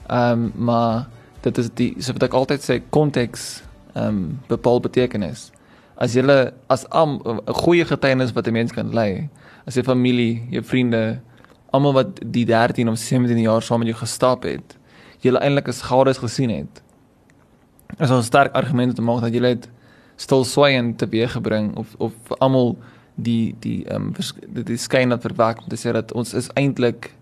Ehm 0.10 0.31
um, 0.31 0.51
maar 0.55 1.07
dit 1.41 1.57
is 1.57 1.69
die 1.73 1.95
so 1.99 2.13
wat 2.13 2.23
ek 2.23 2.33
altyd 2.33 2.62
sê 2.62 2.81
konteks 2.89 3.63
ehm 3.93 4.07
um, 4.07 4.39
bepaal 4.47 4.79
betekenis. 4.79 5.51
As 5.97 6.13
jy 6.13 6.23
as 6.69 6.86
'n 6.86 7.41
goeie 7.47 7.86
getuienis 7.86 8.33
wat 8.33 8.47
'n 8.47 8.53
mens 8.53 8.71
kan 8.71 8.93
lei, 8.93 9.29
as 9.65 9.75
jy 9.75 9.83
familie, 9.83 10.47
jou 10.49 10.63
vriende, 10.63 11.19
almal 11.71 11.93
wat 11.93 12.19
die 12.31 12.45
13 12.45 12.89
of 12.89 12.97
17 12.97 13.39
jaar 13.41 13.62
saam 13.62 13.79
met 13.79 13.88
jou 13.88 13.99
gestap 13.99 14.43
het, 14.43 14.77
jy 15.21 15.33
eintlik 15.33 15.67
as 15.67 15.81
gades 15.81 16.17
gesien 16.17 16.49
het. 16.49 16.83
Is 17.99 18.12
'n 18.12 18.21
sterk 18.21 18.53
argument 18.53 18.95
te 18.95 19.01
maak 19.01 19.21
dat 19.21 19.33
jy 19.33 19.41
het 19.41 19.69
stilswygend 20.15 20.97
teweeggebring 20.97 21.75
of 21.77 21.95
of 21.97 22.13
vir 22.23 22.38
almal 22.38 22.77
die 23.15 23.55
die 23.60 23.86
ehm 23.86 24.13
um, 24.13 24.63
die 24.63 24.77
skyn 24.77 25.10
dat 25.10 25.21
verwek 25.21 25.62
om 25.62 25.69
te 25.69 25.75
sê 25.75 25.93
dat 25.93 26.13
ons 26.13 26.33
is 26.33 26.49
eintlik 26.53 27.13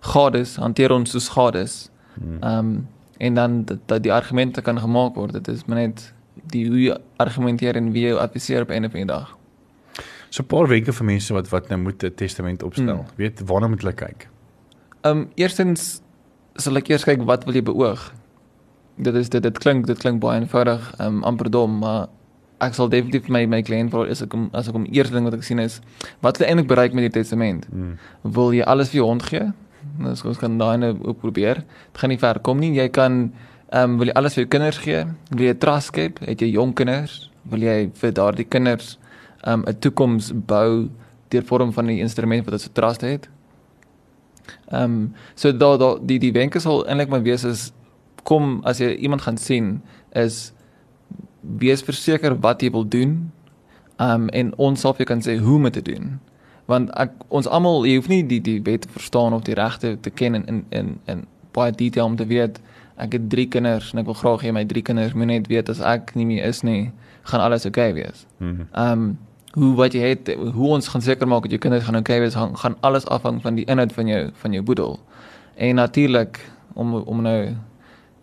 gades 0.00 0.56
hanteer 0.56 0.92
ons 0.92 1.10
soos 1.10 1.28
gades. 1.28 1.90
Hmm. 2.14 2.38
Ehm 2.40 2.58
um, 2.58 2.88
en 3.18 3.34
dan 3.34 3.64
dat, 3.64 3.78
dat 3.86 4.02
die 4.02 4.12
argumente 4.12 4.60
kan 4.60 4.78
gemaak 4.78 5.14
word. 5.14 5.32
Dit 5.32 5.48
is 5.48 5.64
maar 5.64 5.76
net 5.76 6.13
die 6.34 6.66
hoe 6.68 6.82
jy 6.82 6.96
argumenteer 7.22 7.76
en 7.76 7.92
wie 7.92 8.08
jy 8.08 8.14
adviseer 8.18 8.62
op 8.62 8.70
'n 8.70 8.84
of 8.84 8.94
'n 8.94 9.06
dag. 9.06 9.36
So 10.30 10.42
'n 10.42 10.46
paar 10.46 10.68
wenke 10.68 10.92
vir 10.92 11.06
mense 11.06 11.32
wat 11.32 11.48
wat 11.48 11.68
nou 11.68 11.80
moet 11.80 12.02
'n 12.02 12.14
testament 12.14 12.62
opstel. 12.62 12.96
Hmm. 12.96 13.16
Weet 13.16 13.40
waarna 13.46 13.68
moet 13.68 13.82
hulle 13.82 13.94
kyk? 13.94 14.28
Ehm 15.00 15.18
um, 15.18 15.30
eerstens 15.34 16.02
sal 16.56 16.76
ek 16.76 16.88
eers 16.88 17.04
kyk 17.04 17.22
wat 17.22 17.44
wil 17.44 17.54
jy 17.54 17.62
beoog? 17.62 18.12
Dit 18.96 19.14
is 19.14 19.28
dit 19.28 19.42
dit 19.42 19.58
klink 19.58 19.86
dit 19.86 19.98
klink 19.98 20.20
baie 20.20 20.40
eenvoudig, 20.40 20.94
ehm 20.98 21.06
um, 21.06 21.22
amper 21.22 21.50
dom, 21.50 21.78
maar 21.78 22.08
ek 22.58 22.74
sal 22.74 22.88
definitief 22.88 23.28
my 23.28 23.46
my 23.46 23.62
kliënt 23.62 23.90
vra 23.90 24.06
as 24.10 24.22
ek 24.22 24.34
om 24.34 24.48
as 24.52 24.68
ek 24.68 24.74
om 24.74 24.86
eerste 24.90 25.14
ding 25.14 25.24
wat 25.24 25.34
ek 25.34 25.42
sien 25.42 25.58
is 25.58 25.80
wat 26.20 26.38
wil 26.38 26.48
eintlik 26.48 26.68
bereik 26.70 26.94
met 26.94 27.12
die 27.12 27.20
testament? 27.20 27.66
Hmm. 27.70 27.98
Wil 28.22 28.52
jy 28.52 28.62
alles 28.62 28.88
vir 28.88 29.02
jou 29.02 29.08
hond 29.08 29.22
gee? 29.22 29.52
Nou 29.98 30.14
ons 30.14 30.38
kan 30.38 30.58
daai 30.58 30.78
nou 30.78 31.12
probeer. 31.12 31.62
Dit 31.92 31.98
gaan 32.02 32.10
nie 32.10 32.18
ver 32.18 32.40
kom 32.40 32.58
nie. 32.58 32.72
Jy 32.74 32.88
kan 32.88 33.32
ehm 33.74 33.90
um, 33.90 33.98
wil 33.98 34.06
jy 34.06 34.14
alles 34.14 34.36
vir 34.36 34.44
jou 34.44 34.50
kinders 34.54 34.78
gee? 34.78 35.04
Wil 35.30 35.46
jy 35.48 35.54
'n 35.54 35.58
trust 35.58 35.90
skep? 35.90 36.18
Het 36.22 36.40
jy 36.40 36.50
jong 36.54 36.74
kinders? 36.74 37.30
Wil 37.50 37.62
jy 37.62 37.90
vir 37.94 38.12
daardie 38.12 38.46
kinders 38.46 38.98
ehm 39.42 39.60
um, 39.60 39.64
'n 39.66 39.78
toekoms 39.78 40.32
bou 40.32 40.90
deur 41.28 41.42
vorm 41.42 41.72
van 41.72 41.86
die 41.86 42.00
instrument 42.00 42.44
wat 42.44 42.54
ons 42.54 42.68
trust 42.72 43.00
het? 43.00 43.28
Ehm 44.70 44.82
um, 44.82 45.14
so 45.34 45.52
daai 45.52 45.78
da, 45.78 45.98
die 46.00 46.18
die 46.18 46.32
wenke 46.32 46.60
sal 46.60 46.86
eintlik 46.86 47.08
maar 47.08 47.22
wees 47.22 47.44
is 47.44 47.72
kom 48.22 48.60
as 48.64 48.78
jy 48.78 48.94
iemand 48.94 49.22
gaan 49.22 49.36
sien 49.36 49.82
is 50.12 50.52
wees 51.40 51.82
verseker 51.82 52.36
wat 52.40 52.62
jy 52.62 52.70
wil 52.70 52.88
doen. 52.88 53.32
Um 54.00 54.28
en 54.28 54.54
ons 54.56 54.80
sal 54.80 54.94
vir 54.94 55.06
kan 55.06 55.22
sê 55.22 55.38
hoe 55.38 55.56
om 55.56 55.68
dit 55.68 55.72
te 55.72 55.82
doen. 55.82 56.20
Want 56.66 56.90
ek 56.98 57.12
ons 57.28 57.46
almal 57.46 57.84
jy 57.86 57.96
hoef 57.96 58.08
nie 58.08 58.22
die 58.26 58.40
die 58.40 58.60
wet 58.62 58.86
te 58.86 58.88
verstaan 58.88 59.36
of 59.36 59.42
die 59.42 59.54
regte 59.58 59.96
te 60.00 60.10
ken 60.10 60.34
in 60.34 60.46
in 60.46 60.64
in, 60.70 60.98
in 61.06 61.26
baie 61.52 61.72
detail 61.72 62.06
om 62.06 62.16
te 62.16 62.26
weet 62.26 62.60
ek 62.96 63.12
het 63.12 63.28
3 63.30 63.46
kinders 63.48 63.92
en 63.92 64.02
ek 64.02 64.08
wil 64.10 64.18
graag 64.18 64.44
hê 64.46 64.52
my 64.54 64.64
3 64.70 64.82
kinders 64.82 65.14
moet 65.14 65.26
net 65.26 65.48
weet 65.50 65.70
as 65.72 65.80
ek 65.80 66.14
nie 66.14 66.26
meer 66.26 66.46
is 66.46 66.62
nie, 66.62 66.92
gaan 67.30 67.40
alles 67.40 67.66
oukei 67.66 67.90
okay 67.90 68.02
wees. 68.02 68.26
Mm 68.38 68.56
-hmm. 68.56 68.66
Um 68.92 69.18
hoe 69.54 69.74
wat 69.78 69.94
jy 69.94 70.00
het 70.00 70.34
hoe 70.34 70.68
ons 70.74 70.88
gaan 70.88 71.02
seker 71.02 71.28
maak 71.28 71.42
dat 71.42 71.50
jou 71.50 71.60
kinders 71.60 71.84
gaan 71.84 71.94
oukei 71.94 72.16
okay 72.16 72.24
wees, 72.26 72.34
gaan, 72.34 72.56
gaan 72.56 72.76
alles 72.80 73.06
afhang 73.06 73.42
van 73.42 73.54
die 73.54 73.64
inhoud 73.64 73.92
van 73.92 74.06
jou 74.06 74.30
van 74.34 74.52
jou 74.52 74.62
boedel. 74.62 75.00
En 75.54 75.74
natuurlik 75.74 76.50
om 76.74 76.94
om 76.94 77.22
nou 77.22 77.54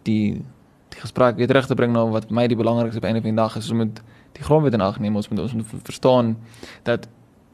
die 0.03 0.41
die 0.89 0.99
gesprek 0.99 1.35
weer 1.35 1.47
terug 1.47 1.67
te 1.67 1.75
bring 1.75 1.93
na 1.93 2.05
wat 2.05 2.25
vir 2.27 2.35
my 2.35 2.47
die 2.47 2.57
belangrikste 2.57 2.97
op 2.97 3.05
einde 3.05 3.21
van 3.21 3.29
die 3.29 3.41
dag 3.41 3.55
is, 3.55 3.69
ons 3.69 3.79
moet 3.79 4.01
die 4.31 4.43
grondwet 4.43 4.73
in 4.73 4.81
ag 4.81 4.99
neem, 4.99 5.15
ons 5.15 5.29
moet 5.29 5.39
ons 5.39 5.53
moet 5.53 5.65
verstaan 5.83 6.37
dat 6.83 7.07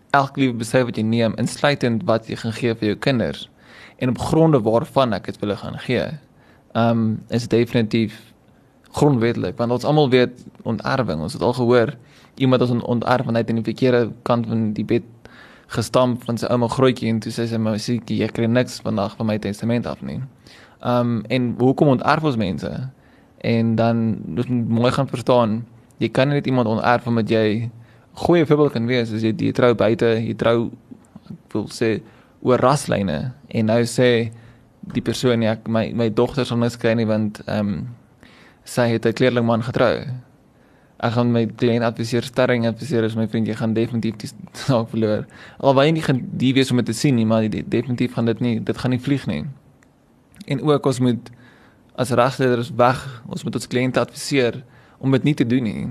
elke 0.09 0.39
liewe 0.39 0.53
besluit 0.53 0.85
wat 0.85 0.97
jy 0.97 1.03
neem, 1.03 1.35
insluitend 1.37 2.03
wat 2.03 2.27
jy 2.27 2.35
gaan 2.35 2.53
gee 2.53 2.75
vir 2.75 2.87
jou 2.87 2.97
kinders 2.97 3.49
en 3.97 4.09
op 4.09 4.17
gronde 4.17 4.61
waarvan 4.61 5.13
ek 5.13 5.25
dit 5.25 5.39
wil 5.41 5.55
gaan 5.55 5.77
gee. 5.79 6.05
Um 6.77 7.03
is 7.33 7.47
definitief 7.51 8.17
grondwetlik 8.97 9.57
want 9.57 9.73
ons 9.75 9.85
almal 9.85 10.09
weet 10.13 10.45
onterwing, 10.63 11.21
ons 11.21 11.33
het 11.33 11.41
al 11.41 11.55
gehoor 11.57 11.95
iemand 12.37 12.61
as 12.61 12.71
onterf 12.71 13.29
net 13.33 13.49
in 13.49 13.61
die 13.61 13.65
verkeerde 13.65 14.11
kant 14.27 14.47
van 14.47 14.71
die 14.77 14.85
bed 14.85 15.05
gestamp 15.73 16.23
van 16.23 16.37
sy 16.37 16.47
ouma 16.53 16.69
grootjie 16.71 17.09
en 17.11 17.19
toe 17.23 17.33
sê 17.33 17.47
sy 17.49 17.57
maar 17.59 17.79
sê 17.81 17.97
jy 17.99 18.29
kry 18.31 18.47
niks 18.47 18.79
vandag 18.85 19.17
van 19.17 19.27
my 19.27 19.39
testament 19.41 19.89
af 19.89 20.03
nie. 20.05 20.21
Um 20.85 21.23
en 21.33 21.55
hoekom 21.59 21.97
onterf 21.97 22.29
ons 22.29 22.39
mense? 22.39 22.71
en 23.37 23.75
dan 23.75 24.17
moet 24.25 24.49
mooi 24.49 24.91
gaan 24.91 25.07
verstaan 25.07 25.65
jy 25.97 26.09
kan 26.09 26.27
net 26.27 26.45
iemand 26.45 26.67
onerf 26.67 27.07
omdat 27.07 27.29
jy 27.29 27.69
goeie 28.25 28.45
voorbeeld 28.45 28.71
kan 28.71 28.85
wees 28.85 29.13
as 29.13 29.21
jy 29.21 29.33
die 29.35 29.53
trou 29.53 29.73
buite 29.77 30.09
jy 30.17 30.33
trou 30.37 30.69
ek 31.29 31.53
wil 31.53 31.67
sê 31.73 31.97
oor 32.41 32.61
raslyne 32.61 33.17
en 33.47 33.69
nou 33.69 33.81
sê 33.85 34.31
die 34.93 35.01
persoon 35.01 35.43
ek 35.43 35.67
my 35.67 35.91
my 35.93 36.09
dogter 36.09 36.45
sal 36.45 36.57
niks 36.57 36.77
kry 36.77 36.93
nie 36.95 37.05
want 37.05 37.41
ehm 37.45 37.59
um, 37.59 37.87
sy 38.67 38.89
het 38.91 39.05
'n 39.05 39.13
kleerling 39.13 39.45
man 39.45 39.61
getrou 39.63 39.93
ek 40.99 41.13
gaan 41.13 41.31
my 41.31 41.45
kliënt 41.45 41.83
adviseer 41.83 42.23
sterring 42.23 42.67
adviseer 42.67 43.03
as 43.03 43.15
my 43.15 43.27
vriend 43.27 43.47
jy 43.47 43.55
gaan 43.55 43.73
definitief 43.73 44.17
die 44.17 44.29
saak 44.53 44.89
verloor 44.89 45.25
jy 45.61 45.91
nie 45.91 46.01
gaan 46.01 46.21
die 46.31 46.53
wees 46.53 46.71
om 46.71 46.77
dit 46.77 46.85
te 46.85 46.93
sien 46.93 47.15
nie 47.15 47.25
maar 47.25 47.49
die, 47.49 47.63
definitief 47.63 48.13
gaan 48.13 48.25
dit 48.25 48.39
nie 48.41 48.59
dit 48.59 48.77
gaan 48.77 48.91
nie 48.91 48.99
vlieg 48.99 49.27
nie 49.27 49.45
en 50.47 50.61
ook 50.61 50.85
ons 50.85 50.99
moet 50.99 51.31
as 51.97 52.13
regsleerders 52.13 52.69
weg. 52.77 52.99
Ons 53.25 53.43
moet 53.43 53.57
ons 53.57 53.69
kliënte 53.69 54.01
adviseer 54.01 54.61
om 55.01 55.13
dit 55.17 55.25
nie 55.25 55.33
te 55.37 55.45
doen 55.47 55.65
nie. 55.65 55.87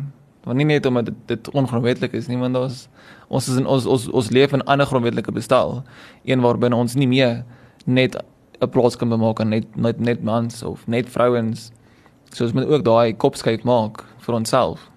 Want 0.46 0.61
nie 0.61 0.68
net 0.68 0.87
omdat 0.87 1.11
dit, 1.11 1.18
dit 1.32 1.50
ongrondwetlik 1.59 2.14
is 2.14 2.30
nie, 2.30 2.38
want 2.38 2.56
ons 2.59 2.87
ons 3.26 3.48
is 3.50 3.59
in 3.59 3.66
ons 3.66 3.88
ons 3.90 4.04
ons 4.14 4.28
leef 4.30 4.52
in 4.54 4.62
'n 4.62 4.70
ander 4.70 4.87
grondwetlike 4.87 5.32
bestel, 5.35 5.82
een 6.22 6.40
waarbinne 6.40 6.76
ons 6.76 6.94
nie 6.94 7.09
meer 7.11 7.44
net 7.85 8.14
'n 8.60 8.68
plaas 8.68 8.96
kan 8.96 9.08
bemaak 9.08 9.40
aan 9.40 9.48
net 9.48 9.76
net 9.76 10.00
net 10.00 10.22
mans 10.22 10.62
of 10.62 10.86
net 10.86 11.08
vrouens. 11.08 11.70
So 12.32 12.44
ons 12.44 12.52
moet 12.52 12.66
ook 12.66 12.84
daai 12.84 13.16
kopskyf 13.16 13.62
maak 13.62 14.04
vir 14.18 14.34
onsself. 14.34 14.90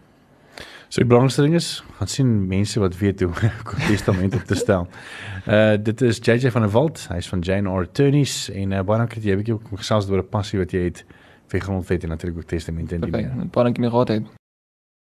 So 0.89 1.01
die 1.01 1.09
belangrikste 1.09 1.41
ding 1.45 1.53
is, 1.53 1.83
gaan 1.99 2.07
sien 2.07 2.47
mense 2.47 2.79
wat 2.79 2.97
weet 2.97 3.21
hoe 3.21 3.29
om 3.73 3.85
testament 3.87 4.35
op 4.35 4.47
te 4.49 4.55
stel. 4.55 4.87
Uh 5.45 5.77
dit 5.77 6.01
is 6.01 6.17
JJ 6.17 6.51
van 6.51 6.61
der 6.61 6.71
Walt, 6.71 7.05
hy's 7.13 7.29
van 7.29 7.39
Jane 7.45 7.69
R 7.69 7.85
Attorneys 7.85 8.49
en 8.49 8.71
uh, 8.71 8.81
baie 8.81 8.97
dankie 8.97 9.21
dat 9.21 9.29
jy 9.29 9.37
'n 9.37 9.43
bietjie 9.43 9.77
gesels 9.77 10.09
oor 10.09 10.23
'n 10.23 10.29
passie 10.29 10.59
wat 10.59 10.73
jy 10.73 10.83
het 10.89 11.05
vir 11.47 11.59
grondwet 11.59 12.03
en 12.03 12.09
natuurlik 12.09 12.37
ook 12.37 12.49
testamente 12.49 12.95
en 12.95 13.01
die 13.01 13.11
meer. 13.11 13.31
Baie 13.51 13.65
dankie 13.69 13.83
my 13.83 13.89
gehad 13.89 14.07
het. 14.07 14.38